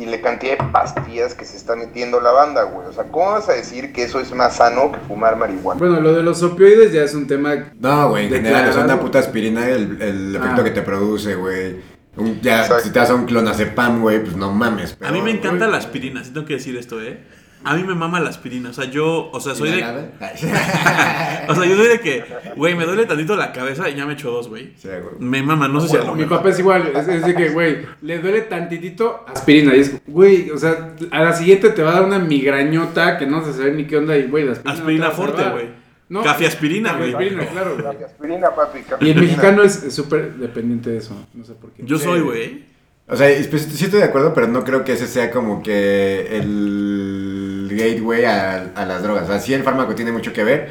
[0.00, 2.86] Y la cantidad de pastillas que se está metiendo la banda, güey.
[2.88, 5.78] O sea, ¿cómo vas a decir que eso es más sano que fumar marihuana?
[5.78, 7.54] Bueno, lo de los opioides ya es un tema.
[7.78, 10.64] No, güey, en general, sea, una puta aspirina, el, el efecto Ah.
[10.64, 11.76] que te produce, güey.
[12.16, 12.84] Un- Ya, Exacto.
[12.84, 14.96] si te das a un clonazepam, güey, pues no mames.
[15.02, 17.20] A mí me pero- encanta la aspirina, sí tengo que decir esto, ¿eh?
[17.62, 19.82] A mí me mama la aspirina, o sea, yo, o sea, soy de...
[21.48, 22.24] O sea, yo soy de que,
[22.56, 24.72] güey, me duele tantito la cabeza y ya me echo dos, güey.
[24.76, 25.14] Sí, güey.
[25.18, 27.50] Me mama, no sé si a lo Mi papá es igual, es, es de que,
[27.50, 29.76] güey, le duele tantitito aspirina.
[29.76, 33.26] Y es, güey, o sea, a la siguiente te va a dar una migrañota que
[33.26, 34.16] no se sabe ni qué onda.
[34.16, 34.80] Y, güey, la aspirina.
[34.80, 35.60] Aspirina no te va a forte, salvar.
[35.60, 35.80] güey.
[36.08, 37.12] No, Café aspirina, güey.
[37.12, 37.84] Aspirina, claro, güey.
[37.84, 38.80] Café aspirina, papi.
[38.80, 41.14] café Y el mexicano es súper dependiente de eso.
[41.34, 41.82] No sé por qué.
[41.84, 42.64] Yo soy, güey.
[43.06, 46.36] O sea, pues, sí estoy de acuerdo, pero no creo que ese sea como que
[46.36, 47.39] el
[47.70, 49.24] gateway a, a las drogas.
[49.24, 50.68] O sea, sí el fármaco tiene mucho que ver,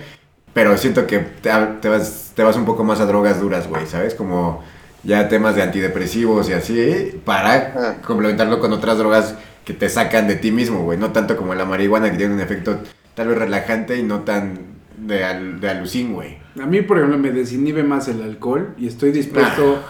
[0.53, 3.85] pero siento que te, te vas, te vas un poco más a drogas duras, güey,
[3.85, 4.15] ¿sabes?
[4.15, 4.63] Como
[5.03, 7.95] ya temas de antidepresivos y así, para Ah.
[8.05, 9.35] complementarlo con otras drogas
[9.65, 10.97] que te sacan de ti mismo, güey.
[10.97, 12.79] No tanto como la marihuana, que tiene un efecto
[13.13, 14.59] tal vez relajante y no tan
[14.97, 16.38] de, al, de alucin, güey.
[16.62, 19.81] A mí, por ejemplo, me desinhibe más el alcohol y estoy dispuesto.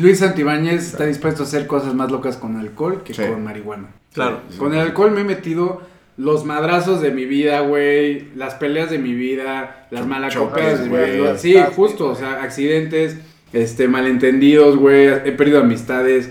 [0.00, 3.22] Luis Santibáñez está dispuesto a hacer cosas más locas con alcohol que Sí.
[3.22, 3.88] con marihuana.
[4.14, 4.40] Claro.
[4.58, 5.82] Con el alcohol me he metido
[6.16, 10.88] los madrazos de mi vida, güey, las peleas de mi vida, las Choques, vida.
[10.88, 11.38] güey.
[11.38, 13.16] Sí, justo, o sea, accidentes,
[13.52, 16.30] este, malentendidos, güey, he perdido amistades,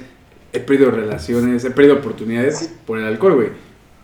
[0.53, 2.69] he perdido relaciones, he perdido oportunidades Sí.
[2.85, 3.49] por el alcohol, güey.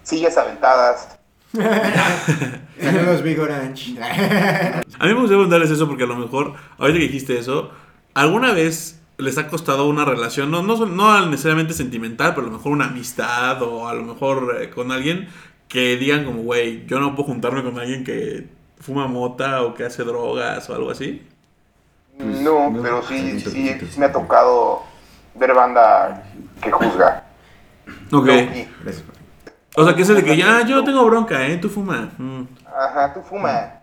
[0.04, 1.18] Sillas aventadas.
[2.80, 3.96] Saludos, Big Orange.
[4.02, 7.72] A mí me gustaría preguntarles eso porque a lo mejor, ahorita que dijiste eso,
[8.14, 12.56] ¿alguna vez les ha costado una relación, no, no, no necesariamente sentimental, pero a lo
[12.58, 15.28] mejor una amistad o a lo mejor eh, con alguien
[15.70, 18.48] que digan como, güey, yo no puedo juntarme con alguien que
[18.82, 21.26] fuma mota o que hace drogas o algo así.
[22.18, 24.82] No, no, pero sí, sí, sí, me ha tocado
[25.36, 26.24] ver banda
[26.62, 27.24] que juzga.
[28.12, 28.30] Ok.
[29.76, 31.58] O sea, que es el de que ya, yo no tengo bronca, ¿eh?
[31.58, 32.12] Tú fuma.
[32.18, 32.42] Mm.
[32.66, 33.74] Ajá, tú fuma.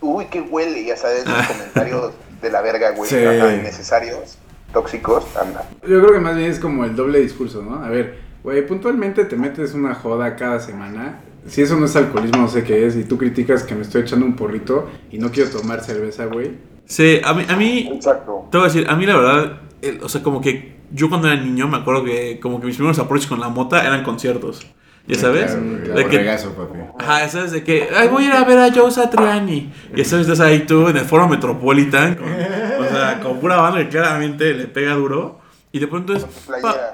[0.00, 1.38] Uy, qué huele, ya sabes, Ah.
[1.38, 3.10] los comentarios de la verga, güey.
[3.10, 3.16] Sí.
[3.24, 4.38] Ajá, innecesarios,
[4.72, 5.64] tóxicos, anda.
[5.82, 7.82] Yo creo que más bien es como el doble discurso, ¿no?
[7.82, 11.20] A ver, güey, puntualmente te metes una joda cada semana.
[11.46, 12.96] Si eso no es alcoholismo, no sé qué es.
[12.96, 16.52] Y tú criticas que me estoy echando un porrito y no quiero tomar cerveza, güey.
[16.84, 18.48] Sí, a mí, a mí Exacto.
[18.50, 21.28] Te voy a decir, a mí la verdad, el- o sea, como que yo cuando
[21.28, 24.66] era niño me acuerdo que como que mis primeros approaches con la mota eran conciertos.
[25.06, 25.52] ¿Ya sabes?
[25.52, 26.78] Claro, de que, papi.
[26.98, 27.50] ajá, ¿sabes?
[27.52, 29.72] De que, ay, voy a ir a ver a Joe Satriani.
[29.96, 33.80] Y sabes, estás ahí tú en el foro Metropolitan, con, o sea, con pura banda
[33.80, 35.40] que claramente le pega duro.
[35.72, 36.26] Y de pronto es,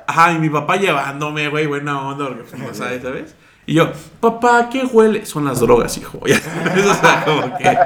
[0.07, 3.35] ajá, y mi papá llevándome, güey, buena onda, porque, ¿sabes?
[3.69, 5.27] Y yo, papá, ¿qué huele?
[5.27, 6.21] Son las drogas, hijo.
[6.25, 7.77] Ya sabes, o sea, como que...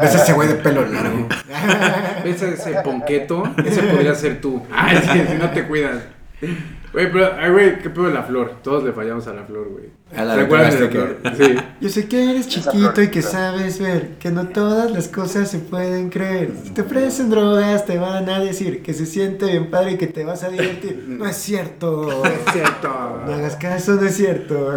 [0.00, 1.26] Es ese güey de pelo largo.
[2.24, 3.42] ¿Ves ese ponqueto?
[3.64, 4.62] Ese podría ser tú.
[4.72, 4.96] Ay,
[5.28, 6.02] si no te cuidas.
[6.40, 8.56] Güey, pero, ay, güey, ¿qué pedo de la flor?
[8.62, 9.86] Todos le fallamos a la flor, güey.
[10.14, 11.16] A la ¿Te acuerdas de la flor?
[11.36, 11.54] Sí.
[11.80, 15.58] Yo sé que eres chiquito y que sabes ver que no todas las cosas se
[15.58, 16.52] pueden creer.
[16.62, 20.06] Si te ofrecen drogas, te van a decir que se siente bien padre y que
[20.06, 21.04] te vas a divertir.
[21.14, 22.24] No es cierto.
[22.24, 22.88] Es cierto.
[23.26, 24.74] No hagas caso, no es cierto.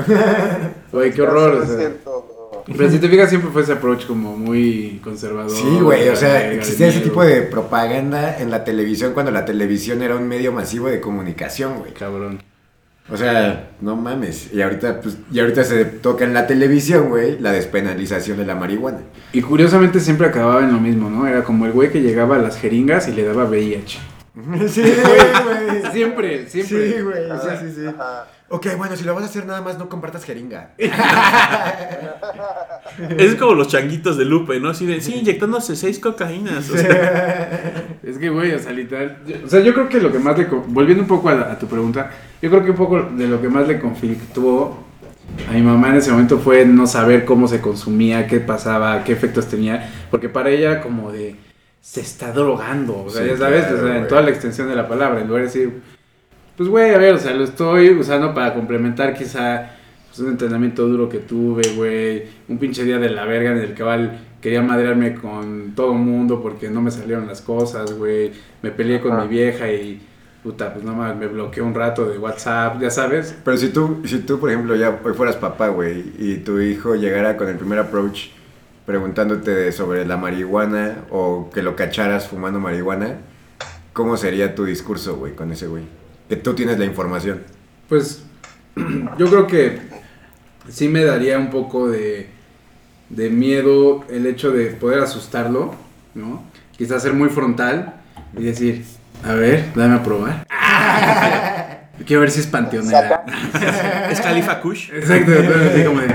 [0.92, 1.54] Güey, qué horror.
[1.54, 1.78] No o es sea.
[1.80, 2.37] cierto.
[2.76, 5.52] Pero si te fijas, siempre fue ese approach como muy conservador.
[5.52, 7.10] Sí, güey, o sea, existía ese miedo.
[7.12, 11.80] tipo de propaganda en la televisión cuando la televisión era un medio masivo de comunicación,
[11.80, 11.94] güey.
[11.94, 12.42] Cabrón.
[13.10, 14.54] O sea, no mames.
[14.54, 18.56] Y ahorita, pues, y ahorita se toca en la televisión, güey, la despenalización de la
[18.56, 19.00] marihuana.
[19.32, 21.26] Y curiosamente siempre acababa en lo mismo, ¿no?
[21.26, 24.00] Era como el güey que llegaba a las jeringas y le daba VIH.
[24.70, 25.92] Sí, güey.
[25.94, 26.94] Siempre, siempre.
[26.94, 27.88] Sí, güey, sí, sí, sí.
[27.88, 28.28] Ajá.
[28.50, 30.72] Ok, bueno, si lo vas a hacer nada más, no compartas jeringa.
[33.18, 34.70] Es como los changuitos de Lupe, ¿no?
[34.70, 36.70] Así de, sí, inyectándose seis cocaínas.
[36.70, 39.18] O sea, Es que, güey, o sea, literal.
[39.28, 40.46] yo- o sea, yo creo que lo que más le.
[40.46, 42.10] Volviendo un poco a, la- a tu pregunta,
[42.42, 44.84] yo creo que un poco de lo que más le conflictuó
[45.50, 49.12] a mi mamá en ese momento fue no saber cómo se consumía, qué pasaba, qué
[49.14, 49.92] efectos tenía.
[50.10, 51.36] Porque para ella como de.
[51.82, 53.04] Se está drogando.
[53.06, 55.22] O sea, Sí, ya sabes, claro, o sea, en toda la extensión de la palabra.
[55.22, 55.82] En lugar de decir,
[56.58, 59.72] pues, güey, a ver, o sea, lo estoy usando para complementar quizá.
[60.08, 62.24] pues, un entrenamiento duro que tuve, güey.
[62.50, 66.42] Un pinche día de la verga en el que val- quería madrearme con todo mundo
[66.42, 68.32] porque no me salieron las cosas, güey.
[68.62, 70.02] Me peleé con mi vieja y,
[70.44, 73.36] puta, pues nada más me bloqueé un rato de WhatsApp, ya sabes.
[73.44, 76.96] Pero si tú, si tú, por ejemplo, ya hoy fueras papá, güey, y tu hijo
[76.96, 78.30] llegara con el primer approach
[78.86, 83.18] preguntándote sobre la marihuana o que lo cacharas fumando marihuana,
[83.94, 85.84] ¿cómo sería tu discurso, güey, con ese güey?
[86.30, 87.44] Que tú tienes la información.
[87.90, 88.24] Pues
[89.18, 89.80] yo creo que
[90.70, 92.28] sí me daría un poco de,
[93.10, 95.76] de miedo el hecho de poder asustarlo,
[96.14, 96.44] ¿no?
[96.78, 97.96] Quizás ser muy frontal
[98.38, 98.84] y decir,
[99.24, 100.48] a ver, dame a probar.
[102.06, 103.26] Quiero ver si es panteonera.
[103.26, 104.10] Saca.
[104.12, 104.92] es Califa Kush.
[104.94, 106.08] Exacto, así como de,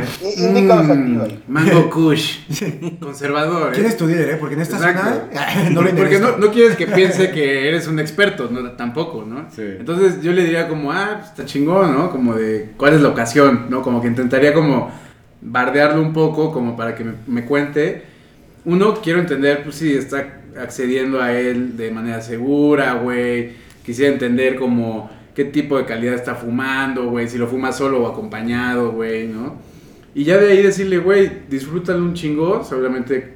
[0.49, 1.39] "Mm, güey".
[1.49, 2.39] mango kush,
[3.01, 3.69] conservador.
[3.69, 3.75] ¿eh?
[3.75, 4.37] ¿Quién es tu líder, eh?
[4.39, 5.03] Porque en esta Exacto.
[5.33, 9.25] zona no lo Porque no, no quieres que piense que eres un experto, no, tampoco,
[9.27, 9.47] ¿no?
[9.55, 9.63] Sí.
[9.81, 12.11] Entonces yo le diría como, ah, pues, está chingón, ¿no?
[12.11, 13.67] Como de, ¿cuál es la ocasión?
[13.69, 13.83] ¿No?
[13.83, 14.91] Como que intentaría como
[15.41, 18.05] bardearlo un poco, como para que me, me cuente.
[18.65, 20.25] Uno, quiero entender, pues si está
[20.61, 23.51] accediendo a él de manera segura, güey.
[23.85, 27.29] Quisiera entender como qué tipo de calidad está fumando, güey.
[27.29, 29.57] Si lo fuma solo o acompañado, güey, ¿no?
[30.15, 33.35] Y ya de ahí decirle, güey, disfrútalo un chingo, seguramente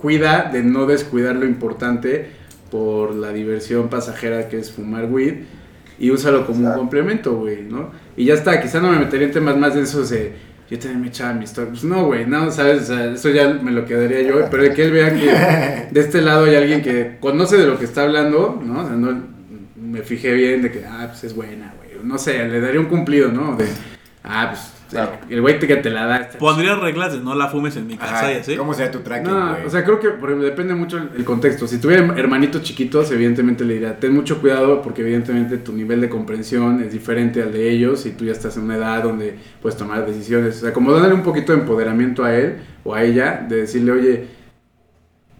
[0.00, 2.26] cuida de no descuidar lo importante
[2.70, 5.44] por la diversión pasajera que es fumar weed
[5.98, 7.90] y úsalo como un complemento, güey, ¿no?
[8.16, 10.32] Y ya está, quizá no me metería en temas más densos de
[10.68, 11.70] yo también me echaba mi historia.
[11.70, 12.82] Pues no, güey, no, ¿sabes?
[12.82, 16.00] O sea, eso ya me lo quedaría yo, pero de que él vea que de
[16.00, 18.80] este lado hay alguien que conoce de lo que está hablando, ¿no?
[18.80, 19.33] O sea, no
[19.94, 21.90] me fijé bien de que, ah, pues es buena, güey.
[22.02, 23.56] No sé, le daría un cumplido, ¿no?
[23.56, 23.66] De,
[24.24, 25.12] ah, pues Claro.
[25.28, 26.28] el güey que te la da.
[26.38, 28.56] Pondría reglas de no la fumes en mi casa Ajá, y así.
[28.56, 29.66] ¿Cómo sería tu tracking, no, güey?
[29.66, 31.66] o sea, creo que por ejemplo, depende mucho el, el contexto.
[31.66, 36.08] Si tuviera hermanitos chiquitos, evidentemente le diría, ten mucho cuidado porque evidentemente tu nivel de
[36.08, 39.76] comprensión es diferente al de ellos y tú ya estás en una edad donde puedes
[39.76, 40.58] tomar decisiones.
[40.58, 43.90] O sea, como darle un poquito de empoderamiento a él o a ella, de decirle,
[43.92, 44.26] oye,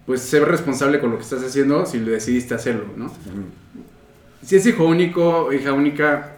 [0.06, 3.12] pues sé responsable con lo que estás haciendo si le decidiste hacerlo, ¿no?
[4.44, 6.32] Si es hijo único, hija única,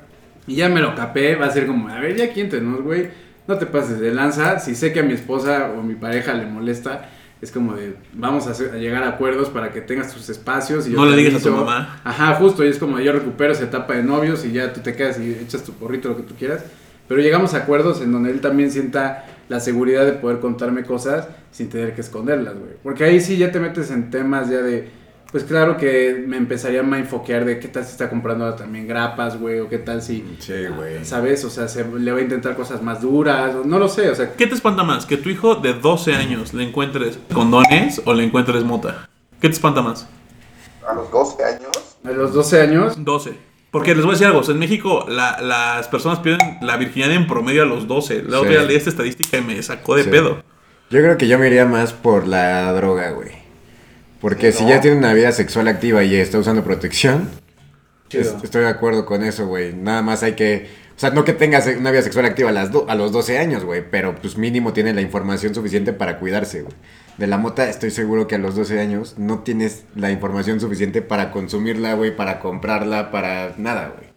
[0.47, 2.83] y ya me lo capé, va a ser como, a ver, ya aquí entre nos,
[2.83, 3.09] güey,
[3.49, 4.59] no te pases de lanza.
[4.61, 7.09] Si sé que a mi esposa o mi pareja le molesta,
[7.43, 10.87] es como de, vamos a, hacer- a llegar a acuerdos para que tengas tus espacios.
[10.87, 12.01] Y yo No le digas a tu mamá.
[12.05, 14.95] Ajá, justo, y es como yo recupero esa etapa de novios y ya tú te
[14.95, 16.65] quedas y echas tu porrito, lo que tú quieras.
[17.09, 21.29] Pero llegamos a acuerdos en donde él también sienta la seguridad de poder contarme cosas
[21.53, 22.73] sin tener que esconderlas, güey.
[22.83, 24.89] Porque ahí sí ya te metes en temas ya de,
[25.31, 28.87] pues claro que me empezaría a enfoquear de qué tal si está comprando ahora también
[28.87, 31.05] grapas, güey, o qué tal si, Sí, güey.
[31.05, 31.45] ¿sabes?
[31.45, 34.15] O sea, se, le va a intentar cosas más duras, o no lo sé, o
[34.15, 35.05] sea, ¿Qué te espanta más?
[35.05, 39.09] ¿Que tu hijo de 12 años le encuentres condones o le encuentres mota?
[39.41, 40.07] ¿Qué te espanta más?
[40.89, 41.97] A los 12 años.
[42.05, 43.35] a los 12 años, 12.
[43.73, 46.77] Porque les voy a decir algo, o sea, en México la- las personas pierden la
[46.77, 48.23] virginidad en promedio a los 12.
[48.23, 48.57] La otra Sí.
[48.59, 50.11] día leí esta estadística y me sacó de Sí.
[50.11, 50.43] pedo.
[50.89, 53.33] Yo creo que yo me iría más por la droga, güey.
[54.29, 57.29] Porque si ya tiene una vida sexual activa y está usando protección,
[58.21, 59.73] es- estoy de acuerdo con eso, güey.
[59.75, 60.69] Nada más hay que...
[60.97, 63.39] O sea, no que tengas una vida sexual activa a, las do- a los 12
[63.39, 66.75] años, güey, pero pues mínimo tiene la información suficiente para cuidarse, güey.
[67.19, 71.03] De la mota estoy seguro que a los 12 años no tienes la información suficiente
[71.03, 74.09] para consumirla, güey, para comprarla, para nada, güey.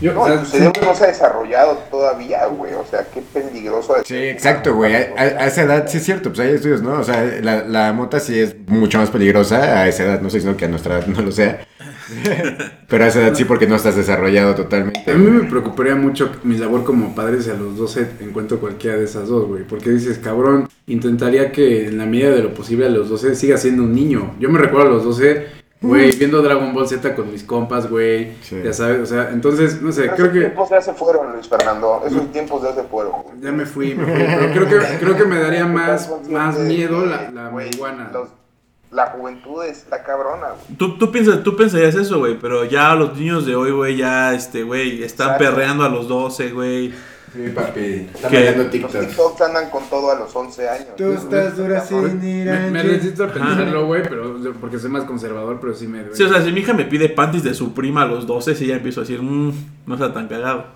[0.00, 2.72] Yo, No, o sea, tu cerebro no se ha desarrollado todavía, güey.
[2.74, 3.94] O sea, qué peligroso.
[4.04, 4.94] Sí, exacto, güey.
[4.94, 7.00] A, esa edad sí es cierto, pues hay estudios, ¿no?
[7.00, 10.40] O sea, la, la mota sí es mucho más peligrosa a esa edad, no sé
[10.40, 11.66] si que a nuestra edad no lo sea.
[12.88, 15.10] Pero a esa edad sí porque no estás desarrollado totalmente.
[15.10, 18.96] A mí me preocuparía mucho mi labor como padre si a los 12 encuentro cualquiera
[18.96, 19.64] de esas dos, güey.
[19.64, 23.56] Porque dices, cabrón, intentaría que en la medida de lo posible a los 12 siga
[23.56, 24.34] siendo un niño.
[24.38, 28.32] Yo me recuerdo a los 12, güey, viendo Dragon Ball Z con mis compas, güey.
[28.42, 28.60] Sí.
[28.64, 30.40] Ya sabes, o sea, entonces, no sé, Esos creo que...
[30.40, 32.02] tiempos ya se fueron, Luis Fernando.
[32.06, 33.12] Esos tiempos ya se fueron.
[33.22, 33.40] güey.
[33.40, 37.04] Ya me fui, me fui, pero creo que, creo que me daría más, más miedo
[37.06, 38.10] la, la güey, marihuana.
[38.12, 38.28] los-
[38.90, 40.76] la juventud está cabrona, güey.
[40.78, 44.32] Tú, tú, piensas, tú pensarías eso, güey, pero ya los niños de hoy, güey, ya,
[44.34, 45.44] este, güey, están Exacto.
[45.44, 46.94] perreando a los 12, güey.
[47.34, 47.80] Sí, papi.
[48.14, 48.36] Está ¿Qué?
[48.36, 49.00] bailando Los TikTok.
[49.00, 50.88] TikToks andan con todo a los 11 años.
[50.96, 54.90] Tú estás dura sin ir Me, me a- resisto a pensarlo, güey, pero porque soy
[54.90, 56.14] más conservador, pero sí me duele.
[56.14, 58.54] Sí, o sea, si mi hija me pide panties de su prima a los 12,
[58.54, 59.52] sí ya empiezo a decir, mmm,
[59.86, 60.66] no está tan cagado.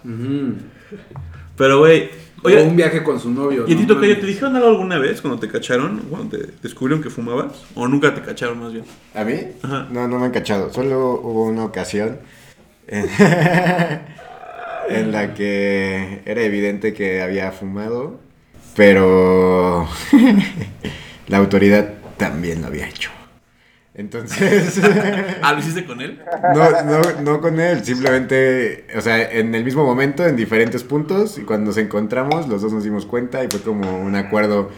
[1.56, 2.10] Pero, güey,
[2.42, 3.64] o oye, un viaje con su novio.
[3.68, 5.98] ¿y a ti no ¿te dijeron algo alguna vez cuando te cacharon?
[6.10, 7.64] Cuando te descubrieron que fumabas?
[7.74, 8.84] ¿O nunca te cacharon más bien?
[9.14, 9.34] ¿A mí?
[9.62, 9.86] Ajá.
[9.90, 10.72] No, no me han cachado.
[10.72, 12.18] Solo hubo una ocasión
[14.88, 18.20] en, la que era evidente que había fumado,
[18.76, 19.88] pero
[21.28, 23.10] la autoridad también lo había hecho.
[23.94, 24.80] Entonces,
[25.42, 26.20] Ah, ¿lo hiciste con él?
[26.54, 31.36] no, no, no con él, simplemente, o sea, en el mismo momento, en diferentes puntos,
[31.38, 34.70] y cuando nos encontramos, los dos nos dimos cuenta y fue como un acuerdo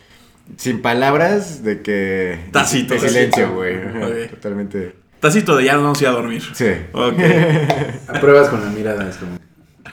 [0.57, 2.39] sin palabras de que...
[2.51, 2.95] Tácito.
[2.95, 3.55] De silencio, Tácito.
[3.55, 3.77] güey.
[3.77, 4.31] Ajá, Ok.
[4.31, 4.95] Totalmente.
[5.21, 6.43] Tacito de ya no vamos a ir a dormir.
[6.55, 6.71] Sí.
[6.93, 7.19] Ok.
[8.09, 9.39] Apruebas con la mirada, es como.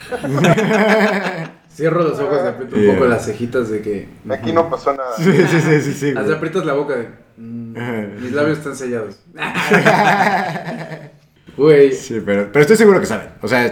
[1.76, 4.10] Cierro los ojos, y aprieto un poco las cejitas de que.
[4.30, 5.16] Aquí no pasó nada.
[5.18, 7.10] Sí, sí, sí, sí, sí, Hasta aprietas la boca de.
[7.38, 9.20] mm, mis labios están sellados.
[11.58, 11.92] Güey.
[11.92, 13.30] Sí, pero, pero estoy seguro que saben.
[13.42, 13.64] O sea,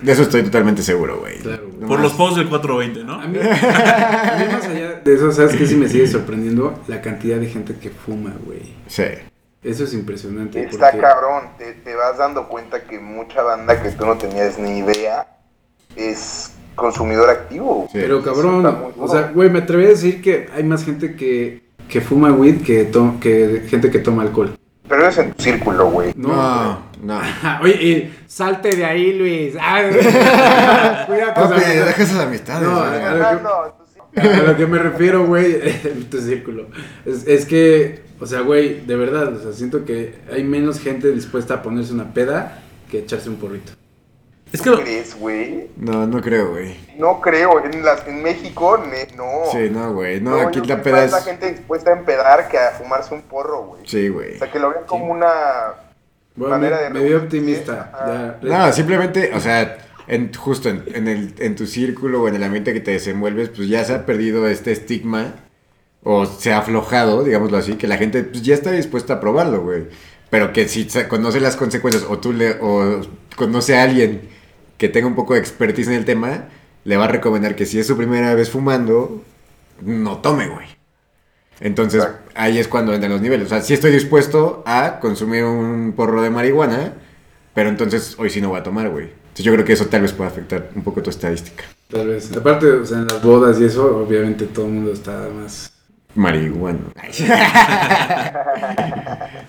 [0.00, 1.38] de eso estoy totalmente seguro, güey.
[1.38, 1.86] Claro, güey.
[1.86, 3.20] Por los posts del 420, ¿no?
[3.20, 5.64] A mí, a mí más allá de eso, ¿sabes qué?
[5.66, 8.74] Sí me sigue sorprendiendo la cantidad de gente que fuma, güey.
[8.88, 9.04] Sí.
[9.62, 10.64] Eso es impresionante.
[10.64, 14.58] Está porque- cabrón, te, te vas dando cuenta que mucha banda que tú no tenías
[14.58, 15.26] ni idea
[15.98, 17.88] es consumidor activo.
[17.92, 17.98] Sí.
[18.00, 18.64] Pero cabrón,
[18.98, 22.62] o sea, güey, me atreví a decir que hay más gente que, que fuma weed
[22.62, 24.54] que, to- que gente que toma alcohol.
[24.88, 26.12] Pero es en tu círculo, güey.
[26.16, 27.20] No, No, no.
[27.62, 29.54] Oye, y salte de ahí, Luis.
[29.60, 29.82] Ah,
[31.06, 31.86] Papi, amistades.
[31.86, 32.68] deja esas amistades.
[32.68, 32.88] No, güey.
[33.02, 34.20] a- Fernando, tú sí.
[34.20, 36.68] A lo que me refiero, güey, en tu círculo.
[37.04, 41.10] Es, es que, o sea, güey, de verdad, o sea, siento que hay menos gente
[41.12, 43.72] dispuesta a ponerse una peda que echarse un porrito.
[44.52, 45.68] Es que lo- ¿Crees, güey?
[45.76, 46.76] No, no creo, güey.
[46.96, 49.50] No creo, en, las, en México, ne- no.
[49.52, 50.20] Sí, no, güey.
[50.20, 51.24] No, aquí la peda más la es...
[51.24, 53.82] gente dispuesta a empedar que a fumarse un porro, güey.
[53.86, 54.36] Sí, güey.
[54.36, 55.28] O sea, que lo vean como una...
[56.34, 58.38] Bueno, me, Manera de me vi optimista.
[58.42, 58.48] ya.
[58.66, 62.44] No, simplemente, o sea, en, justo en, en el, en tu círculo o en el
[62.44, 65.34] ambiente que te desenvuelves, pues ya se ha perdido este estigma
[66.04, 69.62] o se ha aflojado, digámoslo así, que la gente pues, ya está dispuesta a probarlo,
[69.62, 69.88] güey.
[70.30, 73.00] Pero que si conoce las consecuencias o tú le, o
[73.36, 74.28] conoce a alguien
[74.78, 76.44] que tenga un poco de expertise en el tema,
[76.84, 79.22] le va a recomendar que si es su primera vez fumando,
[79.82, 80.66] no tome, güey.
[81.60, 82.30] Entonces, Exacto.
[82.36, 83.46] ahí es cuando entran los niveles.
[83.46, 86.92] O sea, sí estoy dispuesto a consumir un porro de marihuana,
[87.52, 89.06] pero entonces hoy sí no voy a tomar, güey.
[89.06, 91.64] Entonces yo creo que eso tal vez pueda afectar un poco tu estadística.
[91.90, 92.34] Tal vez.
[92.36, 95.72] Aparte, o sea, en las bodas y eso, obviamente todo el mundo está más.
[96.14, 96.78] Marihuana.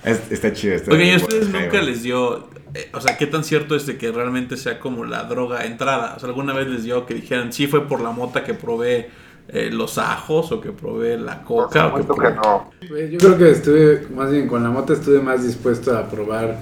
[0.03, 0.76] Es- está chido.
[0.76, 3.86] Está Oigan, ¿y a ustedes nunca les dio, eh, o sea, qué tan cierto es
[3.86, 6.13] de que realmente sea como la droga entrada?
[6.15, 9.09] O sea, ¿alguna vez les dio que dijeran, sí fue por la mota que probé
[9.47, 12.72] eh, los ajos o que probé la Por coca o que que no.
[12.88, 16.59] Güey, Yo creo que estuve, más bien con la mota, estuve más dispuesto a probar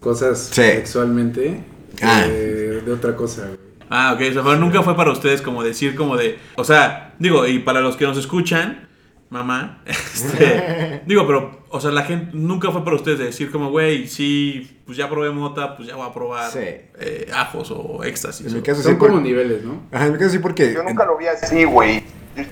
[0.00, 0.62] cosas Sí.
[0.62, 1.64] sexualmente
[1.96, 2.26] que Ah.
[2.28, 3.48] de otra cosa.
[3.90, 7.46] Ah, ok, o sea, nunca fue para ustedes como decir como de, o sea, digo,
[7.46, 8.87] y para los que nos escuchan,
[9.30, 13.70] mamá, este, digo, pero, o sea, la gente nunca fue para ustedes de decir como,
[13.70, 16.60] güey, sí, pues ya probé mota, pues ya voy a probar Sí.
[16.60, 18.46] eh, ajos o éxtasis.
[18.46, 19.82] En mi caso Son sí, como por- niveles, ¿no?
[19.92, 20.72] Ajá, en mi caso sí porque...
[20.72, 22.02] Yo nunca lo vi así, güey.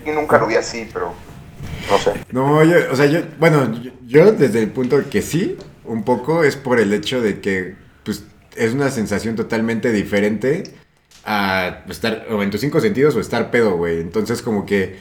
[0.05, 1.13] Yo nunca lo vi así, pero
[1.91, 2.13] no sé.
[2.33, 6.03] No, yo, o sea, yo, bueno, yo, yo desde el punto de que sí, un
[6.05, 8.25] poco es por el hecho de que, pues,
[8.57, 10.65] es una sensación totalmente diferente
[11.25, 14.01] a estar, o en tus cinco sentidos, o estar pedo, güey.
[14.01, 14.97] Entonces, como que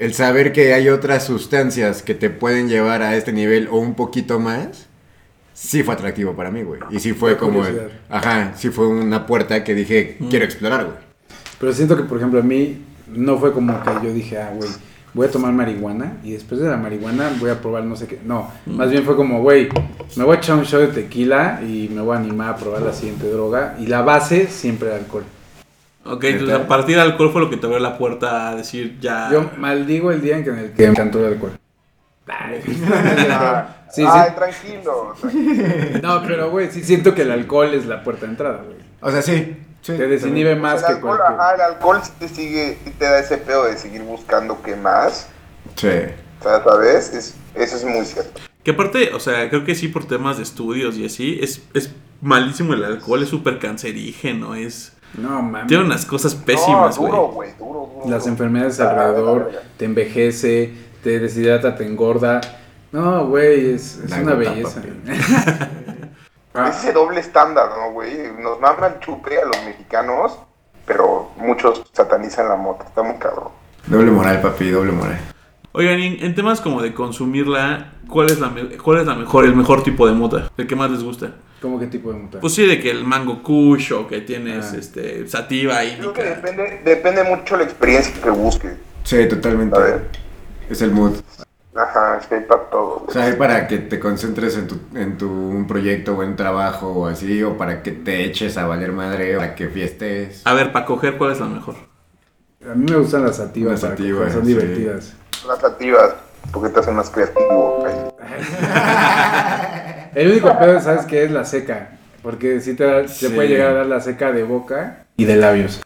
[0.00, 3.94] el saber que hay otras sustancias que te pueden llevar a este nivel o un
[3.94, 4.86] poquito más,
[5.52, 6.80] sí fue atractivo para mí, güey.
[6.90, 7.62] Y sí fue como,
[8.08, 10.96] ajá, sí fue una puerta que dije, quiero explorar, güey.
[11.58, 14.70] Pero siento que, por ejemplo, a mí no fue como que yo dije, ah, güey,
[15.12, 18.18] voy a tomar marihuana y después de la marihuana voy a probar no sé qué.
[18.24, 19.68] No, más bien fue como, güey,
[20.16, 22.80] me voy a echar un shot de tequila y me voy a animar a probar
[22.80, 23.76] la siguiente droga.
[23.78, 25.24] Y la base siempre el alcohol.
[26.04, 28.98] Ok, entonces a partir del alcohol fue lo que te abrió la puerta a decir
[29.00, 29.30] ya...
[29.30, 31.52] Yo maldigo el día en que, en el que me encantó el alcohol.
[32.32, 34.36] Ah, Sí, ay, sí.
[34.36, 35.14] tranquilo.
[35.20, 35.98] tranquilo.
[36.02, 38.78] No, pero, güey, sí siento que el alcohol es la puerta de entrada, güey.
[39.00, 39.56] O sea, sí.
[39.82, 41.40] sí Te desinhibe más el que alcohol, cualquier...
[41.40, 44.76] ajá, el alcohol sí te sigue, sí te da ese pedo de seguir buscando qué
[44.76, 45.28] más.
[45.74, 45.88] Sí.
[46.38, 47.12] O sea, ¿sabes?
[47.14, 48.40] Es, eso es muy cierto.
[48.62, 51.90] Que aparte, o sea, creo que sí por temas de estudios y así, es, es
[52.20, 54.92] malísimo el alcohol, es súper cancerígeno, es...
[55.14, 55.66] No, mames.
[55.66, 57.12] Tiene unas cosas pésimas, no, güey.
[57.12, 58.10] duro, güey, duro, duro.
[58.10, 62.40] Las enfermedades Ah, alrededor, te envejece, te deshidrata, te engorda.
[62.92, 64.82] No, güey, es, una belleza.
[65.06, 68.16] Es ese doble estándar, ¿no, güey?
[68.40, 70.38] Nos mama el chupe a los mexicanos,
[70.86, 72.84] pero muchos satanizan la moto.
[72.84, 73.48] Está muy cabrón.
[73.86, 75.18] Doble moral, papi, doble moral.
[75.72, 78.52] Oigan, en, en temas como de consumirla, ¿cuál es la
[78.82, 80.50] cuál es la mejor, el mejor tipo de mota?
[80.56, 81.30] ¿El que más les gusta?
[81.60, 82.40] ¿Cómo qué tipo de muta?
[82.40, 84.76] Pues sí, de que el mango kush o que tienes Ah.
[84.78, 88.72] este sativa Creo que depende, depende mucho la experiencia que busques.
[89.04, 89.76] Sí, totalmente.
[89.76, 90.08] A ver.
[90.70, 91.12] Es el mood.
[91.74, 93.04] Ajá, es que hay para todo.
[93.06, 96.34] O sea, hay para que te concentres en tu, en tu un proyecto o en
[96.36, 100.42] trabajo o así, o para que te eches a valer madre, o para que fiestes.
[100.46, 101.76] A ver, para coger, ¿cuál es la mejor?
[102.68, 104.48] A mí me gustan las sativas, Las para sativas, coger, son sí.
[104.54, 105.12] divertidas.
[105.46, 106.14] Las sativas,
[106.52, 107.84] porque te hacen más creativo.
[110.14, 111.24] El único pedo, ¿sabes qué?
[111.24, 111.90] Es la seca.
[112.22, 113.28] Porque sí te, da- te Sí.
[113.28, 115.80] puede llegar a dar la seca de boca y de labios.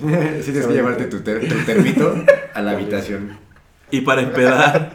[0.00, 0.06] sí,
[0.52, 2.14] tienes que llevarte tu, ter- tu termito
[2.54, 3.38] a la habitación.
[3.90, 4.94] Y para empedar,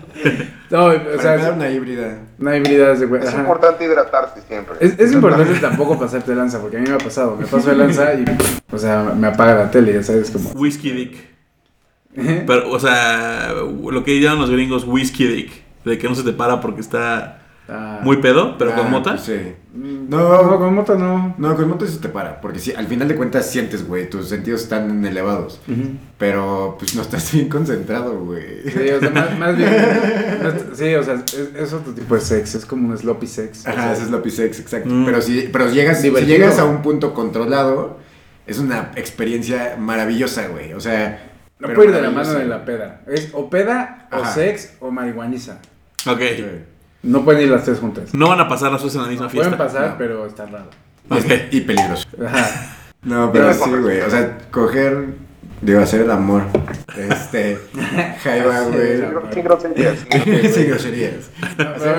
[0.70, 2.20] No, o Para sea, empezar una híbrida.
[2.46, 3.22] hay habilidades de güey.
[3.24, 3.40] Es ajá.
[3.40, 4.76] importante hidratarte siempre.
[4.80, 7.36] Es, es importante tampoco pasarte de lanza, porque a mí me ha pasado.
[7.38, 8.26] Me paso de lanza y,
[8.72, 10.50] o sea, me apaga la tele, ya sabes, como.
[10.52, 11.18] whisky dick.
[12.46, 15.52] Pero, o sea, lo que llaman los gringos whisky dick.
[15.86, 17.41] De que no se te para porque está
[17.74, 18.00] Ah.
[18.04, 19.12] muy pedo, pero Ah, con mota.
[19.12, 19.54] pues sí.
[19.74, 21.36] No, No, con moto no.
[21.38, 24.28] no, con moto sí te para, porque sí, al final de cuentas sientes, güey, tus
[24.28, 25.62] sentidos están elevados,
[26.18, 28.64] pero pues no estás bien concentrado, güey.
[28.70, 29.72] Sí, o sea, más, más bien.
[30.44, 33.66] no sí, o sea, es, es otro tipo de sex, es como un sloppy sex.
[33.66, 34.90] o Ajá, sea, es sloppy sex, exacto.
[34.90, 35.06] Mm.
[35.06, 38.00] Pero si, pero llegas, si llegas a un punto controlado,
[38.48, 40.74] es una experiencia maravillosa, güey.
[40.74, 43.02] O sea, No puede ir de la mano de la peda.
[43.08, 45.60] Es o peda, o sex, o marihuaniza.
[46.06, 46.20] Ok.
[46.36, 46.46] Sí.
[47.04, 48.14] No pueden ir las tres juntas.
[48.14, 49.50] No van a pasar las cosas en la misma fiesta.
[49.50, 49.98] Pueden pasar, no.
[49.98, 50.70] pero está raro.
[51.52, 52.08] Y peligroso.
[52.26, 52.78] Ajá.
[53.04, 54.00] No, pero sí, güey.
[54.02, 55.06] O sea, coger,
[55.60, 56.44] digo, hacer el amor.
[56.96, 57.58] Este,
[58.24, 59.02] jaiba, güey.
[59.34, 59.98] Sí, groserías.
[60.54, 61.32] Sí, groserías.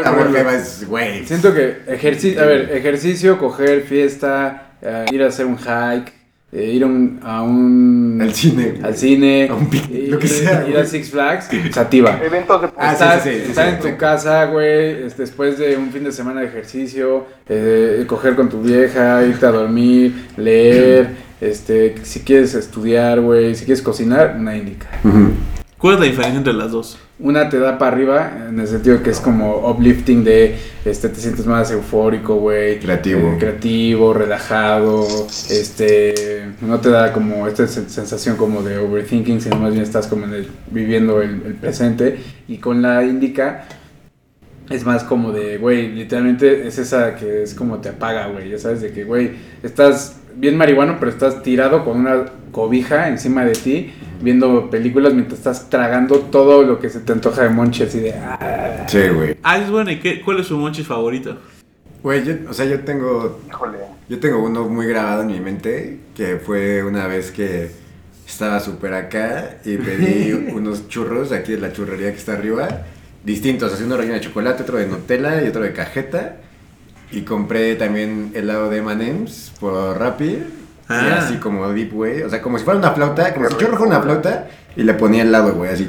[0.05, 1.27] Amor, jaiba es, güey.
[1.27, 6.13] Siento que ejercicio, a ver, ejercicio, coger, fiesta, eh, ir a hacer un hike,
[6.53, 10.19] eh, ir a un, a un- Al cine, al cine, A un pi- ir, lo
[10.19, 10.85] que sea, ir a.
[10.85, 12.21] Six Flags, sativa.
[12.23, 13.89] Eventos de Ah, estar sí, sí, estar sí, en sí.
[13.91, 18.49] tu casa, güey, es- después de un fin de semana de ejercicio, eh, coger con
[18.51, 21.09] tu vieja, irte a dormir, leer,
[21.41, 24.89] este, si quieres estudiar, güey, si quieres cocinar, una indica.
[25.79, 26.99] ¿Cuál es la diferencia entre las dos?
[27.19, 31.21] Una te da para arriba, en el sentido que es como uplifting de, este, te
[31.21, 32.81] sientes más eufórico, güey.
[32.81, 33.21] Creativo.
[33.35, 35.07] eh, creativo, relajado,
[35.51, 40.09] este, no te da como esta sen- sensación como de overthinking, sino más bien estás
[40.09, 42.19] como en el- viviendo el, el presente.
[42.49, 43.67] Y con la indica
[44.71, 48.59] es más como de, güey, literalmente es esa que es como te apaga, güey, ya
[48.59, 49.33] sabes, de que, güey,
[49.63, 53.93] estás bien marihuano, pero estás tirado con una cobija encima de ti,
[54.23, 58.13] viendo películas mientras estás tragando todo lo que se te antoja de monche, así de,
[58.13, 59.37] ah, Sí, güey.
[59.43, 59.91] Ah, es bueno.
[59.91, 61.37] ¿Y qué, cuál es su monchis favorito?
[62.03, 63.79] Güey, yo, o sea, yo tengo Híjole.
[64.09, 67.71] Yo tengo uno muy grabado en mi mente, que fue una vez que
[68.27, 72.83] estaba súper acá y pedí unos churros aquí de la churrería que está arriba,
[73.25, 76.37] distintos, así uno relleno de chocolate, otro de Nutella y otro de cajeta.
[77.11, 80.39] Y compré también helado de M&M's por Rappi
[80.89, 81.19] Y Ah.
[81.23, 82.23] así como deep, güey.
[82.23, 84.95] O sea, como si fuera una flauta, como si yo fuera una flauta y le
[84.95, 85.89] ponía al lado, güey, así.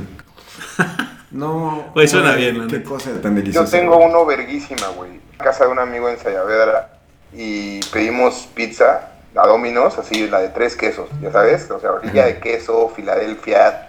[1.32, 1.86] No.
[1.96, 3.72] Güey, suena güey, bien, Qué cosa tan Yo deliciosa.
[3.78, 4.08] tengo güey.
[4.08, 5.12] uno verguísima, güey.
[5.32, 6.90] En casa de un amigo en Sayavedra
[7.34, 12.26] y pedimos pizza a Domino's, así la de tres quesos, ya sabes, o sea, orilla
[12.28, 13.88] de queso, Filadelfia,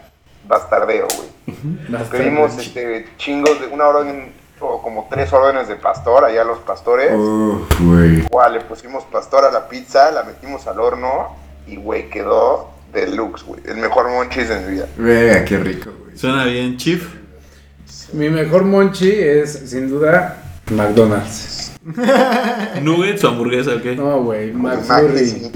[0.49, 2.07] bastardeo, güey.
[2.11, 4.33] Pedimos este chingos de una orden
[4.69, 7.13] o como tres órdenes de pastor, allá los pastores.
[7.13, 8.21] Uf, güey.
[8.21, 11.37] Igual le pusimos pastor a la pizza, la metimos al horno
[11.67, 13.61] y güey quedó deluxe, güey.
[13.67, 14.87] El mejor monchis de mi vida.
[14.97, 16.17] Vega, qué rico, güey.
[16.17, 17.25] Suena bien, Chief.
[18.13, 21.73] Mi mejor monchi es, sin duda, McDonald's.
[22.83, 23.95] ¿Nuggets o hamburguesa o qué?
[23.95, 25.51] No, güey, McFlurry.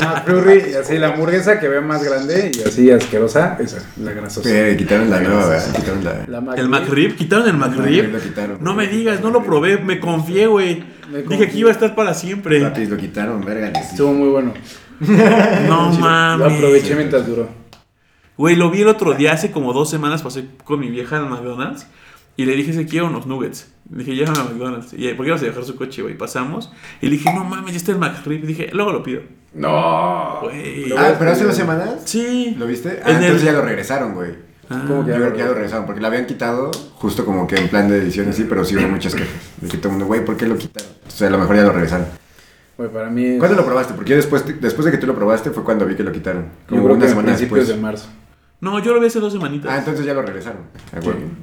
[0.00, 4.48] McFlurry, y así la hamburguesa que vea más grande y así asquerosa, esa, la grasosa.
[4.48, 5.74] Vega, quitaron la ¿verdad?
[5.74, 6.40] Quitaron la.
[6.40, 7.16] La ¿El McRib?
[7.16, 8.10] ¿Quitaron el McRib?
[8.10, 8.58] Lo quitaron.
[8.62, 10.82] No me digas, no lo probé, me confié, güey.
[11.28, 12.60] Dije que iba a estar para siempre.
[12.62, 13.68] Papi, lo quitaron, verga.
[13.78, 14.54] Estuvo muy bueno.
[15.00, 16.52] No Lo mames.
[16.54, 17.48] aproveché mientras duró.
[18.38, 21.28] Güey, lo vi el otro día, hace como dos semanas pasé con mi vieja al
[21.28, 21.86] McDonald's
[22.36, 23.68] y le dije si quiero unos nuggets.
[23.90, 24.92] Le dije, llévame a McDonald's.
[24.94, 26.16] Y ¿por qué ibas a dejar su coche, güey?
[26.16, 26.72] Pasamos
[27.02, 28.42] y le dije, no mames, ya está el McRib.
[28.44, 29.22] Y dije, luego lo pido.
[29.52, 30.38] No.
[30.42, 30.92] Güey.
[30.96, 31.90] Ah, pero hace dos semanas.
[32.04, 32.54] Sí.
[32.58, 33.00] ¿Lo viste?
[33.04, 34.32] Ah, En el- entonces ya lo regresaron, güey.
[34.70, 34.82] Ah.
[34.88, 37.24] ¿Cómo que Yo ya creo lo que ya lo regresaron, porque lo habían quitado justo
[37.26, 39.28] como que en plan de edición así, pero sí hubo muchas quejas.
[39.60, 40.90] De que todo el mundo, güey, ¿por qué lo quitaron?
[41.06, 42.06] O sea, a lo mejor ya lo regresaron.
[42.78, 43.92] Güey, para mí es- ¿Cuándo lo probaste?
[43.94, 46.44] Porque yo después, después de que tú lo probaste fue cuando vi que lo quitaron.
[46.44, 47.76] Yo Como creo una que semana principios después.
[47.76, 48.08] de marzo.
[48.64, 49.70] No, yo lo vi hace dos semanitas.
[49.70, 50.62] Ah, entonces ya lo regresaron.
[50.90, 51.00] Ah,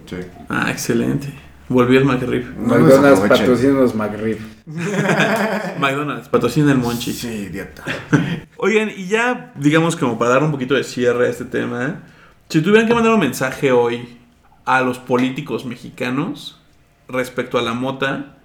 [0.08, 0.16] sí.
[0.50, 1.32] Ah, excelente.
[1.70, 2.58] Volvió el McRib.
[2.58, 4.40] No McDonald's patrocina los McRib.
[5.80, 7.14] McDonald's, patrocina el Monchi.
[7.14, 7.84] Sí, idiota.
[8.58, 12.02] Oigan, y ya, digamos, como para dar un poquito de cierre a este tema,
[12.50, 14.18] si tuvieran que mandar un mensaje hoy
[14.66, 16.60] a los políticos mexicanos
[17.08, 18.40] respecto a la mota,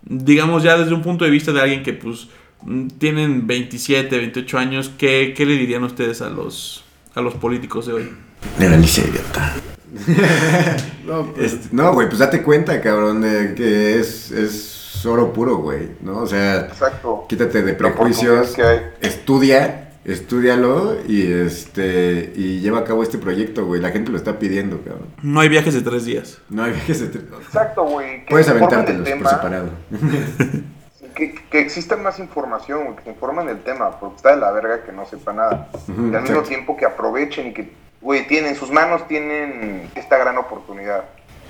[0.00, 2.28] digamos ya desde un punto de vista de alguien que pues
[2.62, 6.81] mm, tienen 27, 28 años, ¿qué, qué le dirían ustedes a los,
[7.14, 8.12] a los políticos de hoy?
[8.58, 9.54] Legalice, idiota.
[11.06, 15.56] No, pues, Este, no, güey, pues date cuenta, cabrón, de que es, es oro puro,
[15.56, 16.18] güey, ¿no?
[16.18, 17.26] O sea, Exacto.
[17.28, 19.08] quítate de prejuicios, oportunidad que hay.
[19.10, 23.80] estudia, estudialo y este y lleva a cabo este proyecto, güey.
[23.80, 25.08] La gente lo está pidiendo, cabrón.
[25.22, 26.38] No hay viajes de tres días.
[26.48, 28.24] No hay que se te- Exacto, güey.
[28.26, 29.70] Puedes aventártelos por separado.
[31.14, 34.82] Que, que exista más información, que se informen del tema, porque está de la verga
[34.84, 35.68] que no sepa nada.
[35.88, 39.90] Ujú, y al mismo tiempo que aprovechen y que, güey, tienen, en sus manos tienen
[39.94, 41.04] esta gran oportunidad.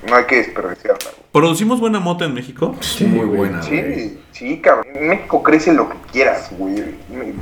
[0.09, 1.11] No hay que desperdiciarla.
[1.31, 2.75] ¿Producimos buena mota en México?
[2.81, 3.63] Sí, Muy buena.
[3.63, 4.87] Sí, sí, cabrón.
[4.95, 6.75] En México crece lo que quieras, güey.
[7.09, 7.33] Me-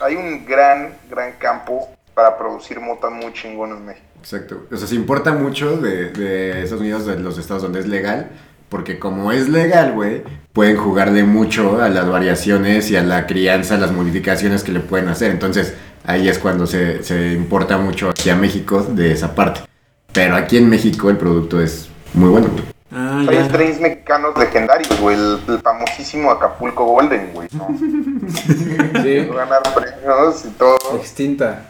[0.00, 4.06] Hay un gran, gran campo para producir mota muy chingón en México.
[4.20, 4.66] Exacto.
[4.72, 8.30] O sea, se importa mucho de, de Estados Unidos, de los estados donde es legal,
[8.68, 13.74] porque como es legal, güey, pueden jugarle mucho a las variaciones y a la crianza,
[13.74, 15.30] a las modificaciones que le pueden hacer.
[15.30, 19.60] Entonces, ahí es cuando se, se importa mucho aquí a México de esa parte.
[20.12, 22.64] Pero aquí en México el producto es muy bueno, güey.
[22.90, 23.48] Ah, Hay ya.
[23.48, 25.14] trains mexicanos legendarios, güey.
[25.14, 27.48] El, el famosísimo Acapulco Golden, güey.
[27.52, 27.68] ¿no?
[29.02, 30.76] Sí, Ganar premios y todo.
[30.98, 31.66] extinta,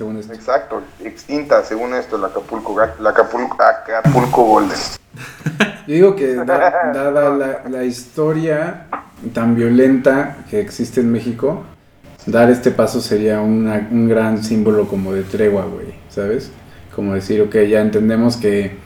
[0.00, 0.32] según esto.
[0.32, 4.78] Exacto, extinta, según esto, el Acapulco, el Acapulco, Acapulco Golden.
[5.86, 8.86] Yo digo que da- dada la, la historia
[9.34, 11.64] tan violenta que existe en México,
[12.24, 16.50] dar este paso sería una- un gran símbolo como de tregua, güey, ¿sabes?
[16.96, 18.78] Como decir, ok, ya entendemos que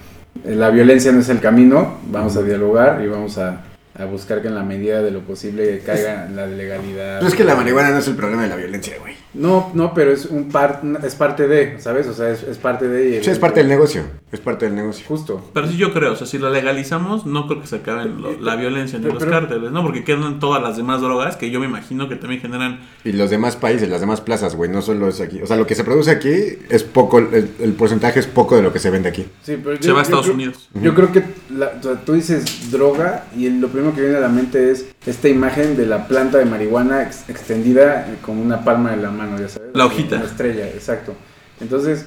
[0.44, 3.60] la violencia no es el camino, vamos a dialogar y vamos a,
[3.96, 7.18] a buscar que en la medida de lo posible caiga la legalidad.
[7.20, 9.14] Pero es que la marihuana no es el problema de la violencia, güey.
[9.34, 12.06] No, no, pero es un par, es parte de, ¿sabes?
[12.06, 13.22] O sea, es, es parte de...
[13.22, 14.02] Sí, es parte del negocio.
[14.30, 15.04] Es parte del negocio.
[15.08, 15.50] Justo.
[15.52, 18.38] Pero sí yo creo, o sea, si lo legalizamos, no creo que se acabe lo-
[18.40, 19.82] la violencia ni Pero- los pero- cárteles, ¿no?
[19.82, 22.80] Porque quedan todas las demás drogas que yo me imagino que también generan...
[23.04, 25.40] Y los demás países, las demás plazas, güey, no solo es aquí.
[25.42, 26.32] O sea, lo que se produce aquí
[26.68, 29.26] es poco, el, el porcentaje es poco de lo que se vende aquí.
[29.42, 30.68] Sí, pero Se va a Estados creo- Unidos.
[30.74, 31.22] Yo creo que
[31.56, 34.70] la- o sea, tú dices droga y el- lo primero que viene a la mente
[34.70, 38.98] es esta imagen de la planta de marihuana ex- extendida eh, como una palma de
[38.98, 39.70] la mano, ya sabes.
[39.74, 40.16] La hojita.
[40.16, 41.14] Una estrella, exacto.
[41.60, 42.06] Entonces,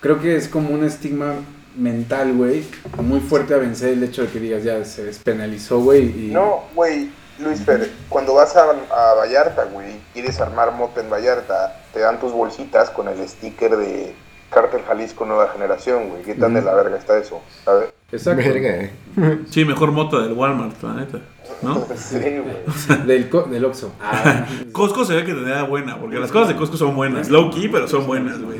[0.00, 1.34] creo que es como un estigma
[1.76, 2.64] mental, güey,
[3.02, 6.28] muy fuerte a vencer el hecho de que digas ya se despenalizó, güey.
[6.28, 6.30] Y...
[6.32, 7.10] No, güey,
[7.40, 12.20] Luis Fer, cuando vas a, a Vallarta, güey, quieres armar mota en Vallarta, te dan
[12.20, 14.14] tus bolsitas con el sticker de
[14.50, 16.22] Cártel Jalisco Nueva Generación, güey.
[16.22, 17.40] ¿Qué tan de la verga está eso?
[17.64, 17.88] ¿Sabes?
[18.12, 18.40] Exacto.
[18.44, 18.90] Verga, eh.
[19.50, 21.18] Sí, mejor mota del Walmart, la neta,
[21.62, 21.86] ¿no?
[21.96, 23.06] Sí, güey.
[23.06, 23.92] Del, del Oxxo.
[24.00, 27.50] Ah, Costco se ve que tenía buena, porque las cosas de Costco son buenas, low
[27.50, 28.58] key, pero son buenas, güey.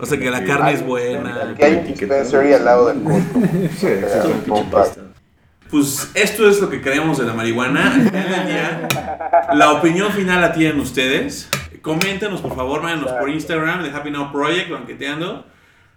[0.00, 1.50] O sea que la carne es buena.
[1.52, 3.40] Aquí hay un dispensary al lado del Costco.
[3.76, 3.88] Sí,
[5.70, 8.10] pues esto es lo que creemos de la marihuana.
[9.54, 11.48] La opinión final la tienen ustedes.
[11.82, 15.44] Coméntenos, por favor, mándenos por Instagram de Happy Now Project, banqueteando.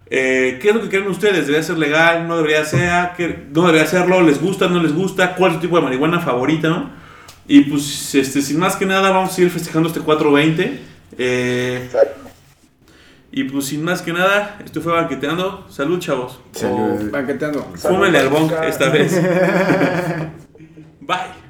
[0.10, 1.48] Eh, ¿Qué es lo que creen ustedes?
[1.48, 2.28] ¿Debería ser legal?
[2.28, 3.10] ¿No debería ser?
[3.18, 4.22] ¿Qué- ¿No debería serlo?
[4.22, 4.68] ¿Les gusta?
[4.70, 5.36] ¿No les gusta?
[5.36, 6.70] ¿Cuál es su tipo de marihuana favorita?
[6.70, 6.90] no?
[7.48, 10.80] Y pues, este, sin más que nada, vamos a seguir festejando este 420.
[11.18, 12.22] Eh, Exacto.
[13.32, 15.66] y pues, sin más que nada, esto fue banqueteando.
[15.70, 16.40] Salud, chavos.
[16.54, 17.10] Salud.
[17.12, 17.72] Banqueteando.
[17.76, 19.14] Fúmenle al bong esta vez.
[21.02, 21.47] Bye.